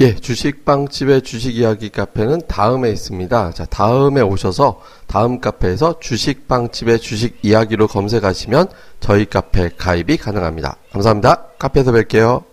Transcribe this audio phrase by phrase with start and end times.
[0.00, 3.52] 예, 주식빵집의 주식 이야기 카페는 다음에 있습니다.
[3.52, 8.68] 자, 다음에 오셔서 다음 카페에서 주식빵집의 주식 이야기로 검색하시면
[9.00, 10.76] 저희 카페 가입이 가능합니다.
[10.92, 11.48] 감사합니다.
[11.58, 12.49] 카페에서 뵐게요.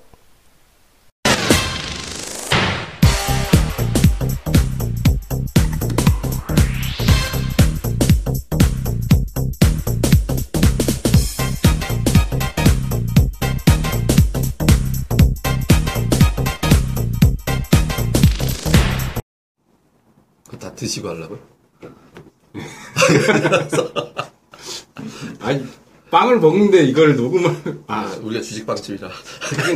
[20.78, 21.40] 드시고 하려고요?
[25.42, 25.66] 아니
[26.10, 27.52] 빵을 먹는데 이걸 녹음을
[27.88, 29.10] 아, 아, 우리가 주식빵집이라.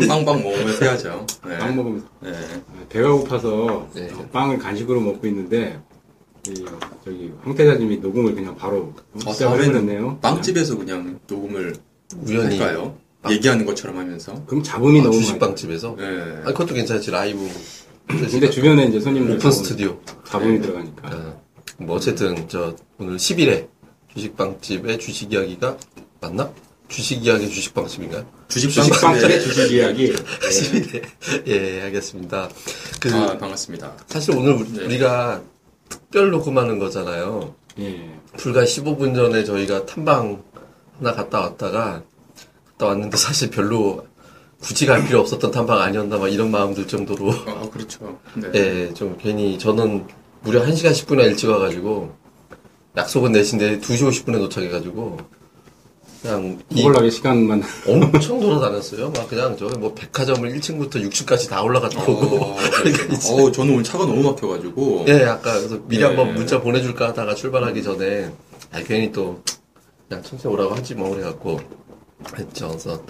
[0.07, 1.27] 빵빵 먹으면서 해야죠.
[1.45, 1.57] 네.
[1.57, 2.31] 빵 먹으면서 네.
[2.31, 4.09] 아, 배가 고파서 네.
[4.13, 5.81] 어, 빵을 간식으로 먹고 있는데
[6.47, 6.65] 이,
[7.03, 8.93] 저기 황태자님이 녹음을 그냥 바로
[9.25, 10.19] 어, 다음에는 해놨네요.
[10.21, 11.75] 빵집에서 그냥 녹음을
[12.25, 12.57] 우연히.
[12.57, 12.97] 할까요?
[13.29, 14.33] 얘기하는 것처럼 하면서.
[14.47, 15.95] 그럼 자본이 아, 너무 주식빵집에서?
[15.97, 16.03] 네.
[16.43, 17.47] 아, 그것도 괜찮지, 라이브.
[18.07, 19.99] 근데 주변에 이제 손님들 오픈 스튜디오.
[20.25, 20.61] 자본이 네.
[20.61, 21.09] 들어가니까.
[21.09, 21.35] 아,
[21.77, 23.67] 뭐 어쨌든 저 오늘 10일에
[24.13, 25.77] 주식빵집의 주식 이야기가
[26.19, 26.51] 맞나?
[26.87, 28.25] 주식 이야기 주식빵집인가요?
[28.49, 30.13] 주식빵집의 주식 이야기.
[30.13, 31.03] 10일에
[31.47, 32.49] 예 알겠습니다.
[32.99, 33.95] 그 아, 반갑습니다.
[34.07, 34.83] 사실 오늘 우리- 네.
[34.85, 35.41] 우리 가
[35.87, 37.55] 특별 녹음하는 거잖아요.
[37.79, 38.09] 예.
[38.37, 40.43] 불과 15분 전에 저희가 탐방
[40.99, 42.03] 하나 갔다 왔다가
[42.71, 44.05] 갔다 왔는데 사실 별로
[44.61, 48.19] 굳이 갈 필요 없었던 탐방 아니었나 막 이런 마음 들 정도로 아, 그렇죠.
[48.35, 48.49] 네.
[48.53, 50.05] 예, 좀 괜히 저는
[50.41, 52.13] 무려 1 시간 10분이나 일찍 와가지고
[52.97, 55.17] 약속은 내신데 2시 50분에 도착해가지고
[56.21, 57.63] 그냥 이 호걸나게 시간만.
[57.87, 59.09] 엄청 돌아다녔어요.
[59.09, 62.55] 막 그냥 저 뭐 백화점을 1층부터 6층까지 다 올라갔다 오고 어,
[63.33, 65.05] 어, 저는 오늘 차가 너무 막혀가지고.
[65.07, 66.05] 예, 아까 그래서 미리 네.
[66.05, 68.31] 한번 문자 보내줄까 하다가 출발하기 전에
[68.71, 69.41] 아 괜히 또
[70.07, 71.59] 그냥 천천히 오라고 하지 뭐 그래갖고
[72.37, 72.67] 했죠.
[72.67, 73.01] 그래서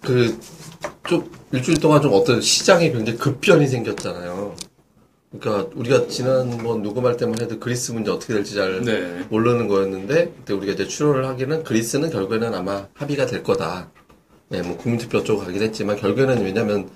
[0.00, 0.38] 그
[1.06, 4.54] 좀 일주일 동안 좀 어떤 시장이 굉장히 급변이 생겼잖아요.
[5.30, 9.26] 그러니까 우리가 지난번 녹음할 때만 해도 그리스 문제 어떻게 될지 잘 네.
[9.28, 13.90] 모르는 거였는데 그때 우리가 이제 추론을 하기는 그리스는 결국에는 아마 합의가 될 거다.
[14.48, 16.88] 네, 뭐 국민투표 쪽으로 가긴 했지만 결국에는 왜냐면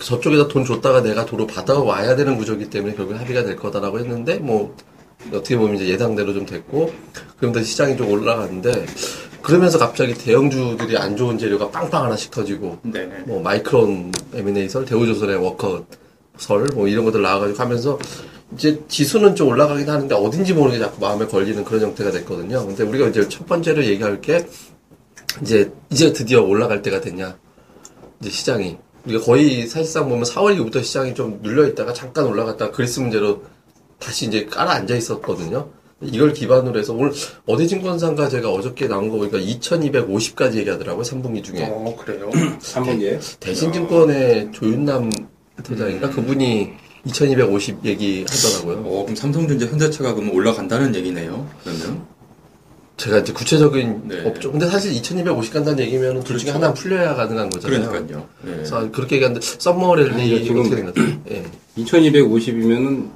[0.00, 4.74] 저쪽에다 돈 줬다가 내가 도로 받아와야 되는 구조이기 때문에 결국 합의가 될 거다라고 했는데 뭐
[5.32, 6.92] 어떻게 보면 이제 예상대로 좀 됐고
[7.38, 8.86] 그러면서 시장이 좀 올라갔는데
[9.46, 13.06] 그러면서 갑자기 대형주들이 안 좋은 재료가 빵빵 하나씩 터지고 네.
[13.26, 17.96] 뭐 마이크론 에미네이설, 대우조선의 워커설 뭐 이런 것들 나와가지고 하면서
[18.54, 22.66] 이제 지수는 좀 올라가긴 하는데 어딘지 모르게 자꾸 마음에 걸리는 그런 형태가 됐거든요.
[22.66, 24.44] 근데 우리가 이제 첫 번째로 얘기할 게
[25.42, 27.38] 이제 이제 드디어 올라갈 때가 됐냐
[28.20, 32.98] 이제 시장이 우리가 거의 사실상 보면 4월 이후부터 시장이 좀 눌려 있다가 잠깐 올라갔다가 그리스
[32.98, 33.44] 문제로
[34.00, 35.68] 다시 이제 깔아 앉아 있었거든요.
[36.02, 37.12] 이걸 기반으로 해서 오늘
[37.46, 41.02] 어디 증권사인가 제가 어저께 나온 거 보니까 2250까지 얘기하더라고요.
[41.02, 41.64] 3분기 중에.
[41.70, 42.28] 어, 그래요?
[42.60, 43.18] 3분기에.
[43.40, 45.10] 대신증권의 조윤남
[45.62, 46.72] 대장인가 그분이
[47.06, 48.84] 2250 얘기 하더라고요.
[48.86, 51.48] 어, 그럼 삼성전자 현대차가 그럼 올라간다는 얘기네요.
[51.64, 52.04] 그러면.
[52.98, 54.24] 제가 이제 구체적인 네.
[54.26, 56.64] 업종 근데 사실 2250 간다는 얘기면 둘 중에 그렇죠.
[56.64, 57.88] 하나 풀려야 가능한 거잖아요.
[57.90, 58.26] 그러니까요.
[58.42, 58.52] 네.
[58.52, 61.02] 그래서 그렇게 얘기하는데 썸머랠리 아니, 지금- 어떻게 된 거죠?
[61.30, 61.44] 예.
[61.76, 63.12] 2250이면은 뭐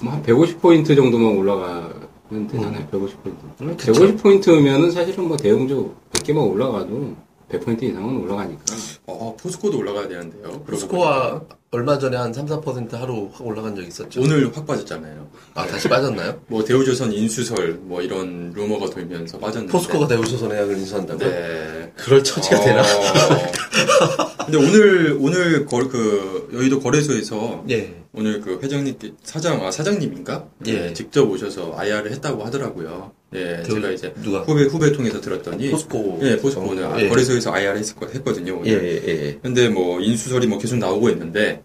[0.00, 2.86] 한 150포인트 정도만 올라가면 되잖아요.
[2.90, 3.60] 150포인트.
[3.62, 3.92] 음, 그쵸.
[3.92, 7.14] 150포인트면은 사실은 뭐 대형주 100개만 올라가도
[7.50, 8.64] 100포인트 이상은 올라가니까.
[9.06, 10.62] 어, 포스코도 올라가야 되는데요.
[10.64, 14.20] 포스코가 얼마 전에 한 3, 4% 하루 확 올라간 적 있었죠.
[14.20, 15.28] 오늘 확 빠졌잖아요.
[15.54, 16.40] 아, 다시 빠졌나요?
[16.48, 19.72] 뭐 대우조선 인수설 뭐 이런 루머가 돌면서 빠졌는데.
[19.72, 21.28] 포스코가 대우조선의 약을 인수한다고요?
[21.28, 21.92] 네.
[21.96, 22.82] 그럴 처지가 되나?
[22.82, 24.36] 어.
[24.46, 27.94] 근데 오늘 오늘 거, 그 여의도 거래소에서 예.
[28.12, 30.48] 오늘 그 회장님께 사장 아 사장님인가?
[30.66, 30.92] 예.
[30.94, 33.12] 직접 오셔서 IR을 했다고 하더라고요.
[33.34, 34.40] 예, 그, 제가 이제 누가?
[34.40, 36.20] 후배 후배 통해서 들었더니 포스코.
[36.22, 37.08] 예, 포스코는 어, 아, 예.
[37.08, 38.62] 거래소에서 IR 했, 했거든요.
[38.64, 38.84] 예, 오늘.
[38.84, 39.38] 예, 예.
[39.42, 41.62] 근데 뭐 인수설이 뭐 계속 나오고 있는데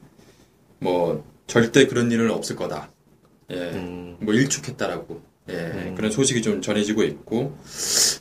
[0.80, 2.90] 뭐 절대 그런 일은 없을 거다.
[3.52, 4.18] 예, 음.
[4.20, 5.22] 뭐 일축했다라고.
[5.50, 5.94] 예, 음.
[5.98, 7.58] 그런 소식이 좀 전해지고 있고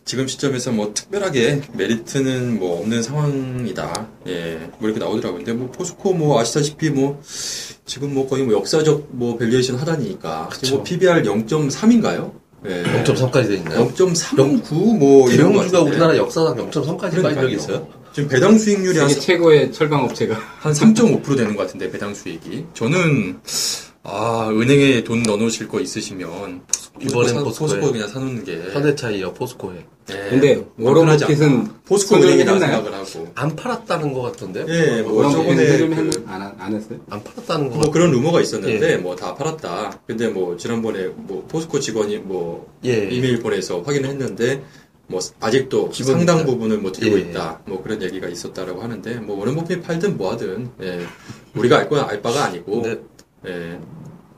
[0.05, 4.09] 지금 시점에서 뭐 특별하게 메리트는 뭐 없는 상황이다.
[4.27, 5.45] 예, 뭐 이렇게 나오더라고요.
[5.45, 7.23] 근데 뭐 포스코 뭐 아시다시피 뭐
[7.85, 10.85] 지금 뭐 거의 뭐 역사적 뭐 valuation 하단이니까 지금 뭐.
[10.85, 12.33] PBR 0.3인가요?
[12.67, 12.83] 예.
[13.05, 13.89] 0.3까지 돼 있나요?
[13.89, 15.83] 0.39 뭐 이런 거 대형주가.
[15.83, 17.55] 우리나라 역사상 0.3까지 빠진 적이.
[17.55, 17.89] 있어요?
[18.13, 22.67] 지금 배당 수익률이 한 세계 최고의 철강 업체가 한 3.5% 되는 것 같은데 배당 수익이
[22.75, 23.39] 저는
[24.03, 26.63] 아 은행에 돈 넣어놓으실 거 있으시면
[27.01, 27.69] 이번엔 사- 포스코에.
[27.69, 29.85] 포스코 그냥 사놓는 게 현대차이요, 포스코에.
[30.11, 31.75] 예, 근데 워런 불편하지 버핏은 않나.
[31.87, 32.59] 포스코 은행이라?
[32.59, 34.67] 생각을 하고 안 팔았다는 것 같던데요?
[34.69, 36.99] 예, 뭐 그런 저번에 그- 했- 안, 안 했어요?
[37.11, 37.91] 안 팔았다는 것 뭐.
[37.91, 38.97] 그런 루머가 있었는데 예.
[38.97, 40.01] 뭐다 팔았다.
[40.07, 43.09] 근데 뭐 지난번에 뭐 포스코 직원이 뭐 예.
[43.11, 44.63] 이메일 보내서 확인을 했는데
[45.11, 46.47] 뭐 아직도 지분 상당.
[46.47, 47.23] 부분을 뭐 들고 예.
[47.23, 47.61] 있다.
[47.67, 51.01] 뭐 그런 얘기가 있었다라고 하는데 뭐 워렌 버핏이 팔든 뭐하든 예.
[51.55, 53.03] 우리가 알 거야 알 바가 아니고 근데
[53.47, 53.79] 예.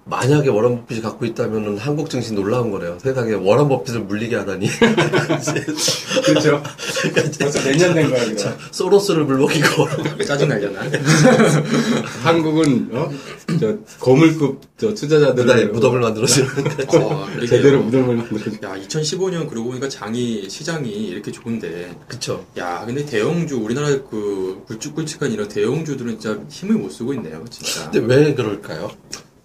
[0.04, 2.98] 만약에 워런 버핏이 갖고 있다면 한국 증시 놀라운 거래요.
[3.00, 4.68] 세상에 워런 버핏을 물리게 하다니.
[6.24, 6.62] 그렇죠.
[7.38, 8.50] 벌써 몇년 된 거야, 이거.
[8.72, 10.26] 소로스를 물먹이고 워런 버핏.
[10.26, 10.80] 짜증 날려나?
[12.22, 13.10] 한국은, 어?
[13.60, 15.44] 저, 거물급, 저, 투자자들.
[15.44, 16.48] 그다음에 무덤을 만들어주는
[16.94, 17.26] 어.
[17.48, 18.42] 제대로 무덤을 만들어.
[18.70, 22.44] 야, 2015년 그러고 보니까 장이 시장이 이렇게 좋은데 그쵸.
[22.58, 27.90] 야, 근데 대형주 우리나라 그 굵직굵직한 이런 대형주들은 진짜 힘을 못 쓰고 있네요, 진짜.
[27.90, 28.90] 근데 왜 그럴까요?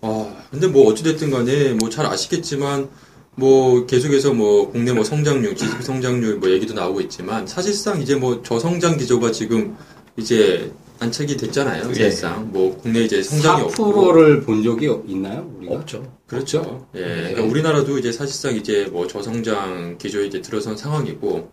[0.08, 2.90] 아, 근데 뭐 어찌됐든 간에 뭐 잘 아시겠지만
[3.36, 8.42] 뭐 계속해서 뭐 국내 뭐 성장률, 지속 성장률 뭐 얘기도 나오고 있지만 사실상 이제 뭐
[8.42, 9.76] 저성장 기조가 지금
[10.18, 11.90] 이제 안착이 됐잖아요.
[11.92, 11.94] 예.
[11.94, 15.76] 사실상 뭐 국내 이제 성장이 없고 4%를 본 적이 있나요, 우리가?
[15.76, 16.12] 없죠.
[16.26, 16.88] 그렇죠.
[16.96, 17.00] 예.
[17.02, 17.16] 네.
[17.16, 21.52] 그러니까 우리나라도 이제 사실상 이제 뭐 저성장 기조에 이제 들어선 상황이고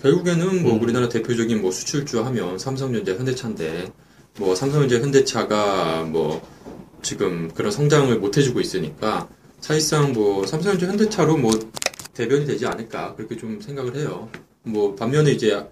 [0.00, 0.82] 결국에는 뭐 음.
[0.82, 3.92] 우리나라 대표적인 뭐 수출주 하면 삼성전자, 현대차인데
[4.38, 6.40] 뭐 삼성전자, 현대차가 뭐
[7.04, 9.28] 지금 그런 성장을 못 해주고 있으니까
[9.60, 11.52] 사실상 뭐 삼성전자, 현대차로 뭐
[12.14, 14.28] 대변이 되지 않을까 그렇게 좀 생각을 해요.
[14.62, 15.64] 뭐 반면에 이제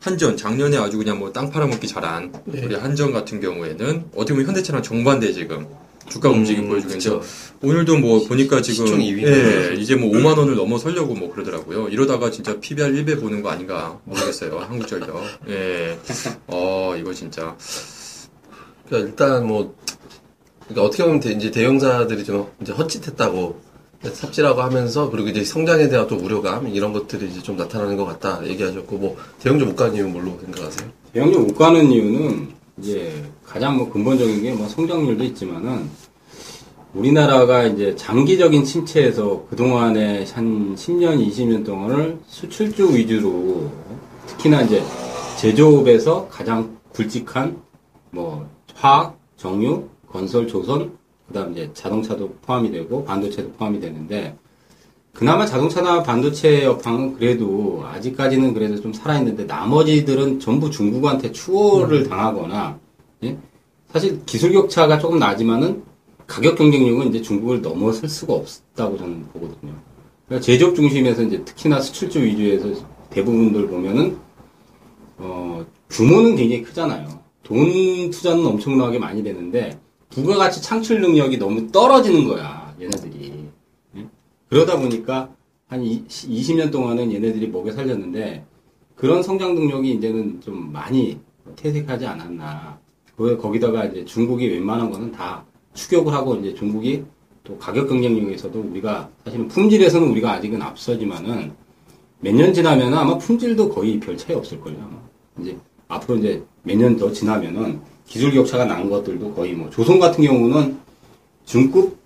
[0.00, 2.64] 한전 작년에 아주 그냥 뭐 땅 팔아먹기 잘한 네.
[2.64, 5.66] 우리 한전 같은 경우에는 어떻게 보면 현대차랑 정반대 지금
[6.08, 7.26] 주가 움직임 음, 보여주고 있는데.
[7.62, 9.22] 오늘도 뭐 보니까 지금 시총 2위.
[9.26, 11.88] 예, 이제 뭐 5만 원을 넘어서려고 뭐 그러더라고요.
[11.88, 14.58] 이러다가 진짜 PBR 1배 보는 거 아닌가 모르겠어요.
[14.58, 15.20] 한국전력.
[15.48, 15.98] 예.
[16.46, 17.56] 어, 이거 진짜
[18.86, 19.74] 그러니까 일단 뭐
[20.68, 23.60] 그러니까 어떻게 보면 대- 이제 대형사들이 좀 이제 헛짓했다고
[24.02, 28.46] 삽질하고 하면서 그리고 이제 성장에 대한 또 우려감 이런 것들이 이제 좀 나타나는 것 같다
[28.46, 30.88] 얘기하셨고 뭐 대형주 못 가는 이유는 뭘로 생각하세요?
[31.12, 32.48] 대형주 못 가는 이유는
[32.78, 35.88] 이제 가장 뭐 근본적인 게 뭐 성장률도 있지만은
[36.94, 43.70] 우리나라가 이제 장기적인 침체에서 그동안에 한 10년, 20년 동안을 수출주 위주로
[44.26, 44.82] 특히나 이제
[45.38, 47.58] 제조업에서 가장 굵직한
[48.10, 54.36] 뭐 화학, 정유, 건설, 조선, 그 다음 이제 자동차도 포함이 되고 반도체도 포함이 되는데
[55.12, 62.78] 그나마 자동차나 반도체 업황은 그래도 아직까지는 그래도 좀 살아있는데 나머지들은 전부 중국한테 추월을 당하거나
[63.24, 63.38] 예?
[63.90, 65.82] 사실 기술 격차가 조금 나지만은
[66.26, 69.72] 가격 경쟁력은 이제 중국을 넘어설 수가 없다고 저는 보거든요.
[70.26, 72.68] 그러니까 제조업 중심에서 이제 특히나 수출주 위주에서
[73.10, 74.18] 대부분들 보면은
[75.18, 77.08] 어, 규모는 굉장히 크잖아요.
[77.42, 79.78] 돈 투자는 엄청나게 많이 되는데
[80.16, 83.32] 부가가치 창출 능력이 너무 떨어지는 거야 얘네들이.
[83.98, 84.06] 예?
[84.48, 85.28] 그러다 보니까
[85.68, 88.42] 한 20 년 동안은 얘네들이 먹여 살렸는데
[88.94, 91.18] 그런 성장 능력이 이제는 좀 많이
[91.54, 92.78] 퇴색하지 않았나.
[93.14, 97.04] 그 거기다가 이제 중국이 웬만한 거는 다 추격을 하고 이제 중국이
[97.44, 101.52] 또 가격 경쟁력에서도 우리가 사실은 품질에서는 우리가 아직은 앞서지만은
[102.20, 104.78] 몇 년 지나면 아마 품질도 거의 별 차이 없을 거예요.
[104.82, 104.98] 아마.
[105.42, 105.58] 이제
[105.88, 110.78] 앞으로 이제 몇 년 더 지나면은 기술 격차가 난 것들도 거의 뭐 조선 같은 경우는
[111.44, 111.96] 중급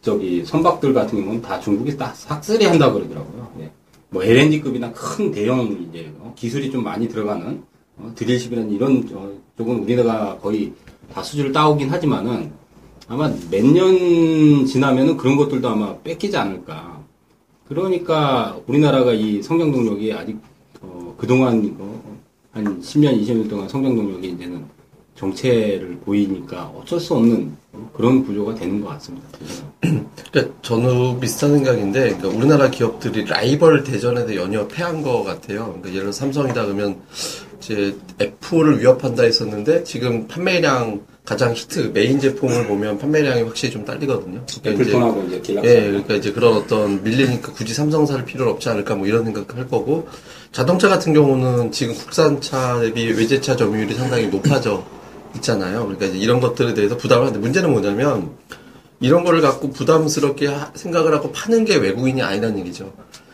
[0.00, 3.52] 저기 선박들 같은 경우는 다 중국이 다 싹쓸이 한다 그러더라고요.
[3.60, 3.70] 예.
[4.10, 7.62] 뭐 LNG급이나 큰 대형 이제 어, 기술이 좀 많이 들어가는
[7.98, 10.72] 어, 드릴십이라는 이런 어, 쪽은 우리나라가 거의
[11.12, 12.50] 다 수주를 따오긴 하지만은
[13.08, 17.02] 아마 몇 년 지나면은 그런 것들도 아마 뺏기지 않을까.
[17.68, 20.38] 그러니까 우리나라가 이 성장 동력이 아직
[20.80, 22.18] 어, 그동안 어,
[22.52, 24.64] 한 10년, 20년 동안 성장 동력이 이제는
[25.18, 27.56] 정체를 보이니까 어쩔 수 없는
[27.94, 29.26] 그런 구조가 되는 것 같습니다.
[30.30, 35.66] 그러니까 저는 비슷한 생각인데 그러니까 우리나라 기업들이 라이벌 대전에서 연이어 패한 것 같아요.
[35.66, 37.00] 그러니까 예를 들어 삼성이다 그러면
[37.58, 44.44] 이제 애플을 위협한다 했었는데 지금 판매량 가장 히트 메인 제품을 보면 판매량이 확실히 좀 딸리거든요.
[44.62, 44.84] 그러니까
[45.28, 45.60] 이제 이제.
[45.62, 49.68] 예, 그러니까 이제 그런 어떤 밀리니까 굳이 삼성 살 필요는 없지 않을까 뭐 이런 생각할
[49.68, 50.08] 거고
[50.52, 54.82] 자동차 같은 경우는 지금 국산차 대비 외제차 점유율이 상당히 높아져
[55.38, 55.86] 있잖아요.
[55.86, 58.36] 그러니까 이런 것들에 대해서 부담을 하는데 문제는 뭐냐면
[59.00, 62.92] 이런 거를 갖고 부담스럽게 하- 생각을 하고 파는 게 외국인이 아니라는 얘기죠.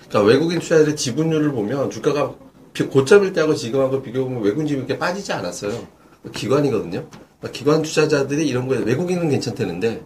[0.08, 2.34] 그러니까 외국인 투자자들의 지분율을 보면 주가가
[2.72, 5.72] 비- 고점일 때하고 지금하고 비교해보면 외국인 지분이 빠지지 않았어요.
[6.32, 7.06] 기관이거든요.
[7.40, 10.04] 그러니까 기관 투자자들이 이런 거에 외국인은 괜찮다는데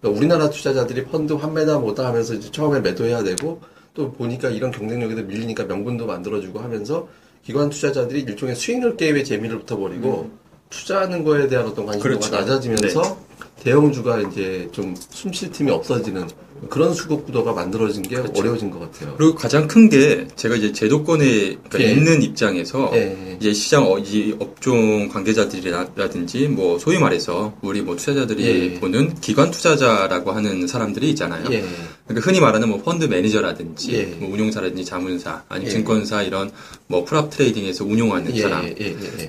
[0.00, 3.60] 그러니까 우리나라 투자자들이 펀드 환매나 뭐다 하면서 이제 처음에 매도해야 되고
[3.94, 7.08] 또 보니까 이런 경쟁력에도 밀리니까 명분도 만들어주고 하면서
[7.44, 10.30] 기관 투자자들이 일종의 수익률 게임의 재미를 붙어버리고
[10.78, 12.34] 투자하는 거에 대한 어떤 관심도가 그렇죠.
[12.34, 13.16] 낮아지면서
[13.62, 16.28] 대형주가 이제 좀 숨쉴 틈이 없어지는
[16.68, 18.32] 그런 수급 구도가 만들어진 게 그렇죠.
[18.40, 19.14] 어려워진 것 같아요.
[19.16, 21.92] 그리고 가장 큰 게 제가 이제 제도권에 그러니까 예.
[21.92, 23.36] 있는 입장에서 예.
[23.38, 28.44] 이제 시장 어, 이 업종 관계자들이라든지 뭐 소위 말해서 우리 뭐 투자자들이
[28.74, 28.80] 예.
[28.80, 31.44] 보는 기관 투자자라고 하는 사람들이 있잖아요.
[31.52, 31.64] 예.
[32.06, 34.02] 그러니까 흔히 말하는 뭐 펀드 매니저라든지 예.
[34.18, 35.72] 뭐 운용사라든지 자문사 아니면 예.
[35.74, 36.50] 증권사 이런
[36.86, 38.40] 뭐 prop trading에서 운용하는 예.
[38.42, 38.74] 사람.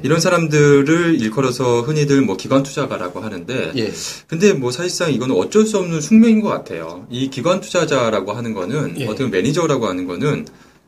[0.03, 3.91] 이런 사람들을 일컬어서 흔히들 뭐 기관 투자가라고 하는데 예.
[4.27, 7.05] 근데 뭐 사실상 이거는 어쩔 수 없는 숙명인 것 같아요.
[7.09, 9.05] 이 기관 투자자라고 하는 거는 예.
[9.05, 10.45] 어떻게 보면 매니저라고 하는 거는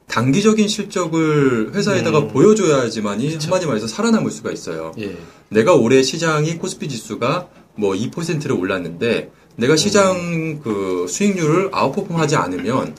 [0.08, 2.28] 단기적인 실적을 회사에다가 음.
[2.30, 3.46] 보여줘야지만이 그쵸.
[3.46, 4.94] 한마디 말해서 살아남을 수가 있어요.
[5.00, 5.18] 예.
[5.50, 12.96] 내가 올해 시장이 코스피 지수가 뭐 2%를 올랐는데 내가 시장 그 수익률을 아웃퍼폼하지 않으면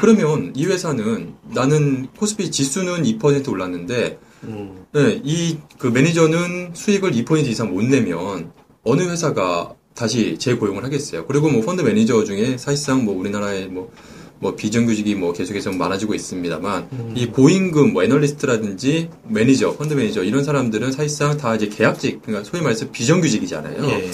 [0.00, 4.84] 그러면 이 회사는 나는 코스피 지수는 2% 올랐는데 음.
[4.92, 8.52] 네, 이그 매니저는 수익을 2% 이상 못 내면
[8.84, 11.26] 어느 회사가 다시 재고용을 하겠어요.
[11.26, 13.90] 그리고 뭐 펀드 매니저 중에 사실상 뭐 우리나라에 뭐,
[14.38, 17.12] 뭐 비정규직이 뭐 계속해서 많아지고 있습니다.만 음.
[17.16, 22.62] 이 고임금 뭐 애널리스트라든지 매니저, 펀드 매니저 이런 사람들은 사실상 다 이제 계약직, 그러니까 소위
[22.62, 23.84] 말해서 비정규직이잖아요.
[23.88, 24.10] 예.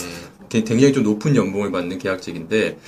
[0.48, 2.78] 게- 굉장히 좀 높은 연봉을 받는 계약직인데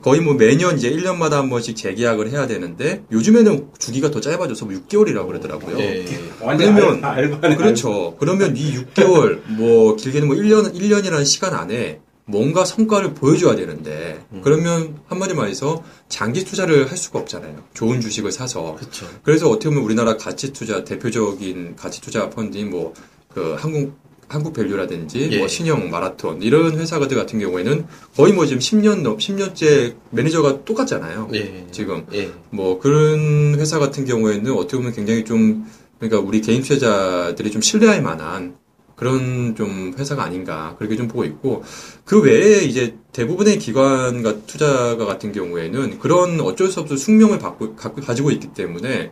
[0.00, 4.74] 거의 뭐 매년 이제 1년마다 한 번씩 재계약을 해야 되는데 요즘에는 주기가 더 짧아져서 뭐
[4.74, 5.78] 6개월이라고 그러더라고요.
[5.78, 6.04] 예.
[6.40, 7.56] 완전 그러면- 알바, 알바네.
[7.56, 8.16] 그렇죠.
[8.18, 15.00] 그러면 이 6개월, 뭐, 길게는 뭐 1년, 1년이라는 시간 안에 뭔가 성과를 보여줘야 되는데, 그러면
[15.06, 17.64] 한마디 말해서 장기 투자를 할 수가 없잖아요.
[17.74, 18.76] 좋은 주식을 사서.
[18.76, 19.06] 그렇죠.
[19.22, 22.94] 그래서 어떻게 보면 우리나라 가치 투자, 대표적인 가치 투자 펀드인 뭐,
[23.34, 23.98] 그 한국,
[24.28, 25.38] 한국 밸류라든지, 예.
[25.38, 27.86] 뭐, 신영, 마라톤, 이런 회사들 같은 경우에는
[28.16, 31.28] 거의 뭐 지금 10년, 넘, 10년째 매니저가 똑같잖아요.
[31.34, 31.66] 예.
[31.70, 32.06] 지금.
[32.14, 32.30] 예.
[32.50, 35.66] 뭐 그런 회사 같은 경우에는 어떻게 보면 굉장히 좀
[35.98, 38.56] 그러니까 우리 개인 투자자들이 좀 신뢰할 만한
[39.02, 41.64] 그런 좀 회사가 아닌가 그렇게 좀 보고 있고
[42.04, 48.00] 그 외에 이제 대부분의 기관과 투자가 같은 경우에는 그런 어쩔 수 없이 숙명을 받고, 갖고
[48.00, 49.10] 가지고 있기 때문에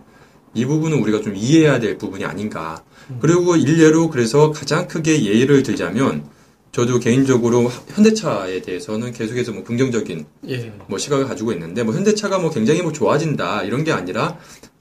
[0.55, 2.85] 이 부분은 우리가 좀 이해해야 될 부분이 아닌가
[3.19, 6.23] 그리고 일례로 그래서 가장 크게 예를 들자면
[6.71, 10.73] 저도 개인적으로 현대차에 대해서는 계속해서 뭐 긍정적인 예.
[10.87, 14.39] 뭐 시각을 가지고 있는데 뭐 현대차가 뭐 굉장히 뭐 좋아진다 이런 게 아니라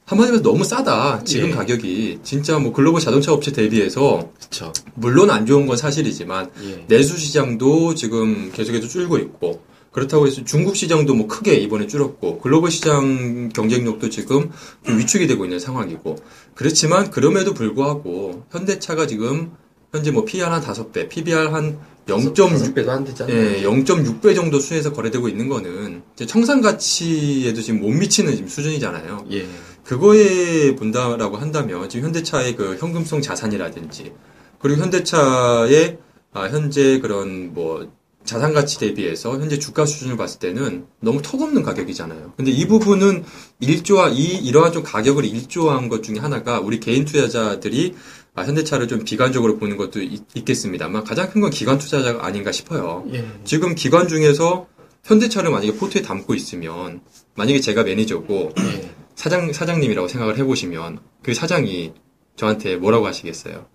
[0.10, 1.54] 한마디로 너무 싸다 지금 예.
[1.54, 4.74] 가격이 진짜 뭐 글로벌 자동차 업체 대비해서 그렇죠.
[4.96, 6.86] 물론 안 좋은 건 사실이지만 예.
[6.88, 9.62] 내수 시장도 지금 계속해서 줄고 있고
[9.92, 14.50] 그렇다고 해서 중국 시장도 뭐 크게 이번에 줄었고 글로벌 시장 경쟁력도 지금
[14.84, 16.16] 좀 위축이 되고 있는 상황이고
[16.56, 19.52] 그렇지만 그럼에도 불구하고 현대차가 지금
[19.92, 23.36] 현재 뭐 PER 한 5배, PBR 한 0.6 배도 안 되잖아요.
[23.36, 29.26] 예, 0.6배 정도 수에서 거래되고 있는 거는 청산 가치에도 지금 못 미치는 지금 수준이잖아요.
[29.32, 29.48] 예.
[29.90, 34.14] 그거에 본다라고 한다면 지금 현대차의 그 현금성 자산이라든지
[34.60, 35.98] 그리고 현대차의
[36.32, 37.92] 아, 현재 그런 뭐
[38.24, 42.34] 자산 가치 대비해서 현재 주가 수준을 봤을 때는 너무 턱없는 가격이잖아요.
[42.38, 43.24] 근데 이 부분은
[43.62, 47.96] 일조화 이 이러한 좀 가격을 일조한 것 중에 하나가 우리 개인 투자자들이
[48.36, 53.08] 아, 현대차를 좀 비관적으로 보는 것도 있, 있겠습니다만 가장 큰 건 기관 투자자가 아닌가 싶어요.
[53.12, 53.26] 예.
[53.44, 54.68] 지금 기관 중에서
[55.06, 57.02] 현대차를 만약에 포트에 담고 있으면
[57.34, 58.99] 만약에 제가 매니저고 예.
[59.20, 61.92] 사장 사장님이라고 생각을 해보시면 그 사장이
[62.38, 63.66] 저한테 뭐라고 하시겠어요?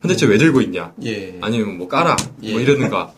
[0.00, 0.94] 현대차 왜 들고 있냐?
[1.04, 1.36] 예.
[1.42, 1.88] 아니면 뭐
[2.42, 2.52] 예.
[2.52, 3.12] 뭐 이러는가?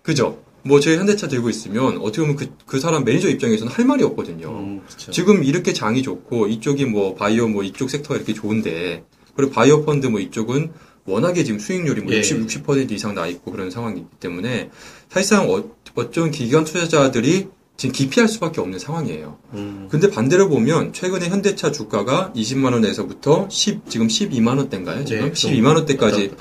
[0.00, 0.42] 그죠?
[0.62, 4.48] 뭐제 현대차 들고 있으면 어떻게 보면 그, 그 사람 매니저 입장에서는 할 말이 없거든요.
[4.48, 4.80] 음.
[4.96, 10.06] 지금 이렇게 장이 좋고 이쪽이 뭐 바이오 뭐 이쪽 sector가 이렇게 좋은데 그리고 바이오 펀드
[10.06, 10.72] 뭐 이쪽은
[11.04, 12.18] 워낙에 지금 수익률이 뭐 예.
[12.20, 14.70] 60, 60% 이상 나 있고 그런 상황이기 때문에
[15.10, 19.36] 사실상 어, 어떤 기관 투자자들이 지금 기피할 수밖에 없는 상황이에요.
[19.54, 19.88] 음.
[19.90, 25.04] 근데 반대로 보면 최근에 현대차 주가가 20만 원에서부터 10 지금 12만 원대인가요?
[25.04, 26.32] 지금 네, 12만 원대까지.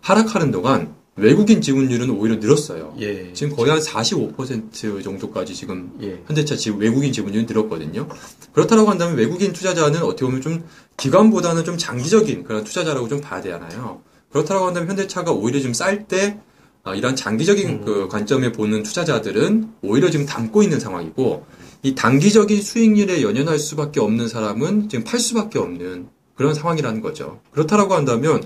[0.00, 2.94] 하락하는 동안 외국인 지분율은 오히려 늘었어요.
[3.00, 3.32] 예.
[3.34, 6.22] 지금 거의 한 45% 정도까지 지금 예.
[6.26, 8.08] 현대차 지금 외국인 지분율이 늘었거든요.
[8.52, 10.64] 그렇다고 한다면 외국인 투자자는 어떻게 보면 좀
[10.96, 14.00] 기관보다는 좀 장기적인 그런 투자자라고 좀 봐야 되잖아요.
[14.30, 16.51] 그렇다고 한다면 현대차가 오히려 좀 쌀때 아,
[16.96, 21.46] 이런 장기적인 그 관점에 보는 투자자들은 오히려 지금 담고 있는 상황이고
[21.82, 27.40] 이 단기적인 수익률에 연연할 수밖에 없는 사람은 지금 팔 수밖에 없는 그런 상황이라는 거죠.
[27.52, 28.42] 그렇다라고 한다면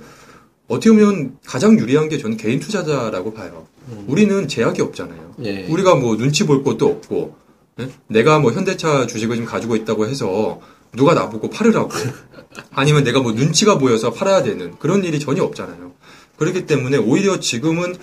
[0.68, 3.66] 어떻게 보면 가장 유리한 게 저는 개인 투자자라고 봐요.
[4.06, 5.34] 우리는 제약이 없잖아요.
[5.44, 5.66] 예.
[5.66, 7.36] 우리가 뭐 눈치 볼 것도 없고
[7.80, 7.88] 예?
[8.08, 10.60] 내가 뭐 현대차 주식을 지금 가지고 있다고 해서
[10.94, 11.90] 누가 나보고 팔으라고
[12.72, 15.92] 아니면 내가 뭐 눈치가 보여서 팔아야 되는 그런 일이 전혀 없잖아요.
[16.36, 17.96] 그렇기 때문에 오히려 지금은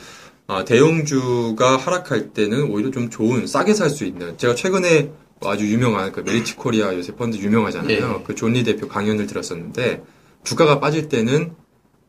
[0.48, 6.12] 아, 대형주가 하락할 때는 오히려 좀 좋은 싸게 살 수 있는 제가 최근에 아주 유명한
[6.12, 8.18] 그 메리츠 코리아 요새 펀드 유명하잖아요.
[8.20, 8.24] 예.
[8.26, 10.04] 그 존리 대표 강연을 들었었는데
[10.44, 11.54] 주가가 빠질 때는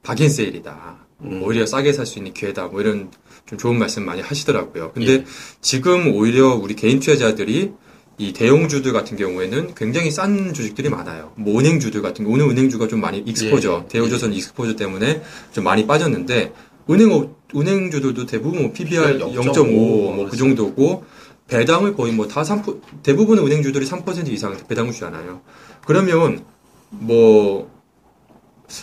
[0.02, 1.06] 바겐세일이다.
[1.22, 1.42] 음.
[1.42, 2.66] 오히려 싸게 살 수 있는 기회다.
[2.68, 3.10] 뭐 이런
[3.46, 4.92] 좀 좋은 말씀 많이 하시더라고요.
[4.92, 5.24] 근데 예.
[5.60, 7.72] 지금 오히려 우리 개인 투자자들이
[8.18, 11.32] 이 대형주들 같은 경우에는 굉장히 싼 주식들이 많아요.
[11.36, 13.88] 뭐 은행주들 같은 경우, 오늘 은행주가 좀 많이 익스포저, 예.
[13.88, 15.22] 대우조선 익스포저 때문에
[15.52, 16.52] 좀 많이 빠졌는데,
[16.90, 21.04] 은행, 은행주들도 대부분 뭐 PBR 0.5 0.5, 뭐뭐그 정도고,
[21.46, 25.42] 배당을 거의 뭐 다 3%, 대부분의 은행주들이 3% 이상 배당을 주잖아요.
[25.86, 26.44] 그러면,
[26.90, 27.70] 뭐,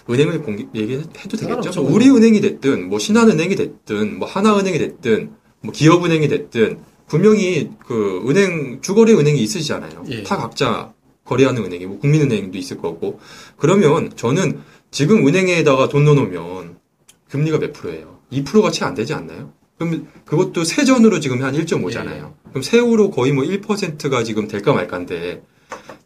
[0.10, 1.38] 은행을 공개, 얘기해도 되겠죠?
[1.38, 1.82] 상관없죠.
[1.82, 8.24] 뭐 우리 은행이 됐든, 뭐 신한은행이 됐든, 뭐 하나은행이 됐든, 뭐 기업은행이 됐든, 분명히 그
[8.28, 10.06] 은행, 주거래 은행이 있으시잖아요.
[10.10, 10.24] 예.
[10.24, 10.94] 다 각자
[11.26, 13.20] 거래하는 은행이, 뭐 국민은행도 있을 거고.
[13.58, 14.62] 그러면 저는
[14.92, 16.78] 지금 은행에다가 돈 넣어놓으면
[17.30, 18.20] 금리가 몇 프로예요?
[18.32, 19.54] 2%가 채 안 되지 않나요?
[19.78, 22.34] 그럼 그것도 세전으로 지금 한 1.5잖아요.
[22.50, 25.42] 그럼 세후로 거의 뭐 1%가 지금 될까 말까인데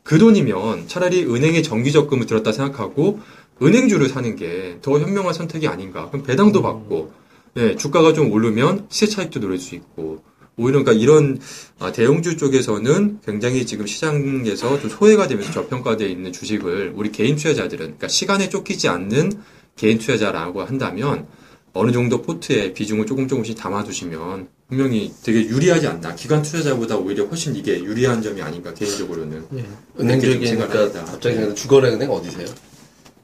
[0.03, 3.19] 그 돈이면 차라리 은행에 정기 적금을 들었다 생각하고
[3.61, 6.09] 은행주를 사는 게 더 현명한 선택이 아닌가.
[6.09, 7.11] 그럼 배당도 받고,
[7.57, 10.23] 예, 주가가 좀 오르면 시세 차익도 노릴 수 있고,
[10.57, 11.39] 오히려 그러니까 이런
[11.79, 17.77] 아, 대형주 쪽에서는 굉장히 지금 시장에서 좀 소외가 되면서 저평가되어 있는 주식을 우리 개인 투자자들은,
[17.85, 19.31] 그러니까 시간에 쫓기지 않는
[19.75, 21.27] 개인 투자자라고 한다면
[21.75, 26.15] 어느 정도 포트에 비중을 조금 조금씩 담아두시면 분명히 되게 유리하지 않나.
[26.15, 29.45] 기관 투자자보다 오히려 훨씬 이게 유리한 점이 아닌가 개인적으로는.
[29.57, 29.65] 예.
[29.99, 31.03] 은행 좀 얘기니까 생각합니다.
[31.03, 32.47] 갑자기 생각나 주거래은행 어디세요?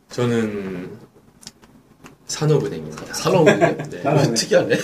[0.09, 0.91] 저는
[2.27, 3.13] 산업은행입니다.
[3.13, 3.77] 산업은행?
[3.89, 4.33] 네.
[4.33, 4.75] 특이하네.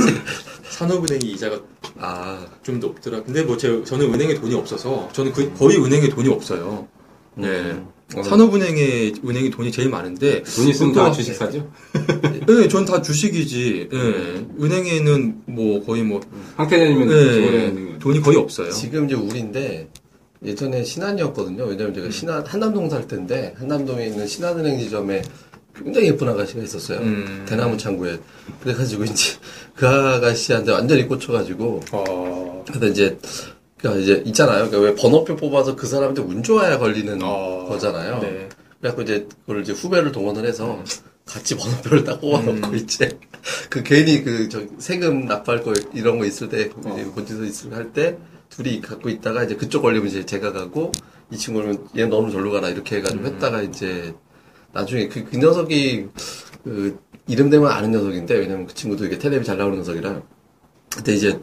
[0.70, 1.60] 산업은행이 이자가
[1.98, 3.22] 아, 좀 높더라.
[3.22, 6.88] 근데 뭐 제, 저는 은행에 돈이 없어서 저는 그- 거의 은행에 돈이 없어요.
[7.34, 7.48] 네.
[7.48, 7.86] 음.
[8.22, 11.68] 산업은행에 은행이 돈이 제일 많은데 돈 있으면 또- 다 주식 사죠?
[12.46, 13.88] 네, 전 다 주식이지.
[13.90, 14.46] 네.
[14.60, 16.20] 은행에는 뭐 거의 뭐
[16.56, 18.70] 황태자님은 네, 주거래는 돈이 거의 없어요.
[18.70, 19.88] 지금 이제 우리인데
[20.44, 21.64] 예전에 신한이었거든요.
[21.64, 25.22] 왜냐면 제가 신한 한남동 살 때인데 한남동에 있는 신한은행 지점에
[25.74, 26.98] 굉장히 예쁜 아가씨가 있었어요.
[27.00, 27.44] 음.
[27.48, 28.18] 대나무 창구에.
[28.62, 29.32] 그래가지고 이제
[29.74, 33.18] 그 아가씨한테 완전히 꽂혀가지고 어, 그래서 이제
[33.84, 34.70] 그러니까 이제 있잖아요.
[34.70, 38.18] 그러니까 왜 번호표 뽑아서 그 사람한테 운 좋아야 걸리는 어, 거잖아요.
[38.20, 38.48] 네.
[38.80, 40.82] 그래갖고 이제 그걸 이제 후배를 동원을 해서
[41.26, 42.74] 같이 번호표를 딱 뽑아놓고 음.
[42.74, 43.18] 이제
[43.68, 47.12] 그 괜히 그 저 세금 납부할 거 이런 거 있을 때 어.
[47.14, 48.16] 고지서 있을 할 때
[48.48, 50.90] 둘이 갖고 있다가 이제 그쪽 걸리면 이제 제가 가고
[51.30, 53.26] 이 친구는 얘 너는 절로 가라 이렇게 해가지고 음.
[53.26, 54.14] 했다가 이제
[54.72, 56.06] 나중에 그, 그 녀석이
[56.64, 60.22] 그 이름 되면 아는 녀석인데 왜냐면 그 친구도 이게 텔레비 잘 나오는 녀석이라
[60.96, 61.38] 그때 이제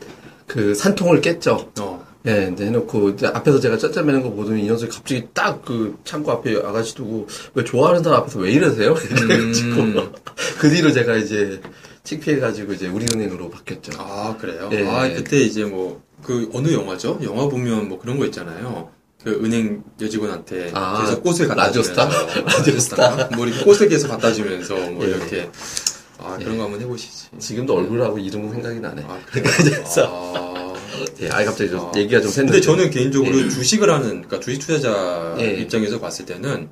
[0.48, 1.72] 그 산통을 깼죠.
[1.80, 5.98] 어, 예, 근데 해놓고, 이제 앞에서 제가 짜짜매는 거 보더니 이 녀석이 갑자기 딱 그
[6.04, 8.94] 창고 앞에 아가씨 두고, 왜 좋아하는 사람 앞에서 왜 이러세요?
[8.96, 10.12] 그래가지고, 음.
[10.60, 11.62] 그 뒤로 제가 이제
[12.04, 13.92] 창피해가지고 이제 우리은행으로 바뀌었죠.
[14.00, 14.70] 아 그래요?
[14.72, 14.88] 예.
[14.88, 17.20] 아 그때 이제 뭐 그 어느 영화죠?
[17.24, 18.90] 영화 보면 뭐 그런 거 있잖아요.
[19.24, 22.10] 그 은행 여직원한테 아, 계속 꽃을 갖다 라디오스타?
[22.10, 23.30] 주면서 라디오스타?
[23.36, 25.10] 뭐 이렇게 꽃을 계속 갖다 주면서 뭐 예.
[25.10, 25.50] 이렇게
[26.20, 27.30] 아 그런 거 한번 해보시지.
[27.40, 29.04] 지금도 얼굴하고 이름은 생각이 나네.
[29.08, 30.71] 아 그래서, 아,
[31.22, 31.92] 예, 아 갑자기 좀 아.
[31.96, 32.36] 얘기가 좀 샜는데.
[32.46, 35.54] 근데 저는 개인적으로 주식을 하는, 그러니까 주식 투자자 예.
[35.62, 36.70] 입장에서 봤을 때는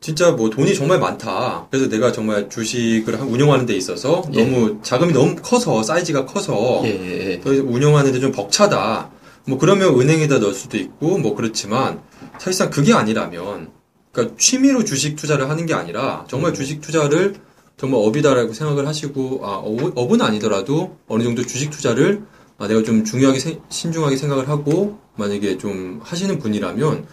[0.00, 1.66] 진짜 뭐 돈이 정말 많다.
[1.70, 4.44] 그래서 내가 정말 주식을 하- 운영하는 데 있어서 예.
[4.44, 7.40] 너무 자금이 너무 커서 사이즈가 커서 예, 예, 예.
[7.40, 9.10] 더 운영하는데 좀 벅차다.
[9.46, 12.00] 뭐 그러면 은행에다 넣을 수도 있고 뭐 그렇지만
[12.38, 13.70] 사실상 그게 아니라면
[14.12, 17.34] 그러니까 취미로 주식 투자를 하는 게 아니라 정말 주식 투자를
[17.76, 22.22] 정말 업이다라고 생각을 하시고 아 업- 업은 아니더라도 어느 정도 주식 투자를
[22.58, 27.06] 아, 내가 좀 중요하게 세- 신중하게 생각을 하고 만약에 좀 하시는 분이라면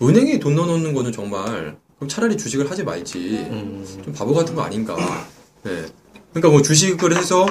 [0.00, 3.18] 은행에 돈 넣어놓는 거는 정말 그럼 차라리 주식을 하지 말지
[3.50, 4.96] 음, 좀 바보 같은 거 아닌가.
[5.64, 5.84] 네.
[6.32, 7.46] 그러니까 뭐 주식을 해서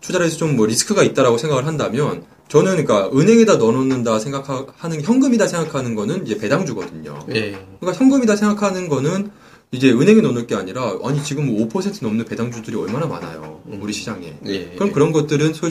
[0.00, 5.94] 투자를 해서 좀 뭐 리스크가 있다라고 생각을 한다면 저는 그러니까 은행에다 넣어놓는다 생각하는 현금이다 생각하는
[5.94, 7.26] 거는 이제 배당주거든요.
[7.30, 7.50] 예.
[7.80, 9.30] 그러니까 현금이다 생각하는 거는
[9.70, 14.34] 이제 은행에 넣을 게 아니라 아니 지금 뭐5% 넘는 배당주들이 얼마나 많아요 우리 시장에.
[14.46, 14.64] 예.
[14.76, 15.68] 그럼 그런 것들은 소-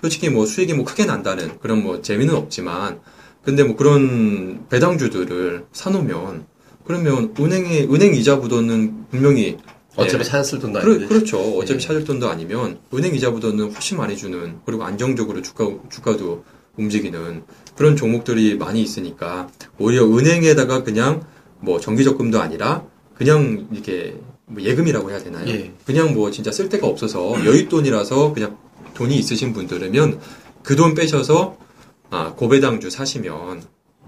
[0.00, 3.00] 솔직히 뭐 수익이 뭐 크게 난다는 그런 뭐 재미는 없지만
[3.42, 6.46] 근데 뭐 그런 배당주들을 사놓으면
[6.84, 9.58] 그러면 은행에 은행 이자 묻어는 분명히
[9.98, 10.24] 어차피 예.
[10.24, 11.08] 찾았을 돈도 그러, 아닌데.
[11.08, 11.38] 그렇죠.
[11.38, 11.86] 어차피 예.
[11.86, 16.44] 찾을 돈도 아니면 은행 이자보다는 훨씬 많이 주는 그리고 안정적으로 주가 주가도
[16.76, 17.42] 움직이는
[17.76, 21.24] 그런 종목들이 많이 있으니까 오히려 은행에다가 그냥
[21.60, 22.84] 뭐 정기적금도 아니라
[23.16, 25.48] 그냥 이렇게 뭐 예금이라고 해야 되나요?
[25.48, 25.72] 예.
[25.84, 28.56] 그냥 뭐 진짜 쓸 데가 없어서 여윳돈이라서 그냥
[28.98, 30.20] 돈이 있으신 분들이면
[30.64, 31.56] 그 돈 빼셔서
[32.10, 33.62] 아 고배당주 사시면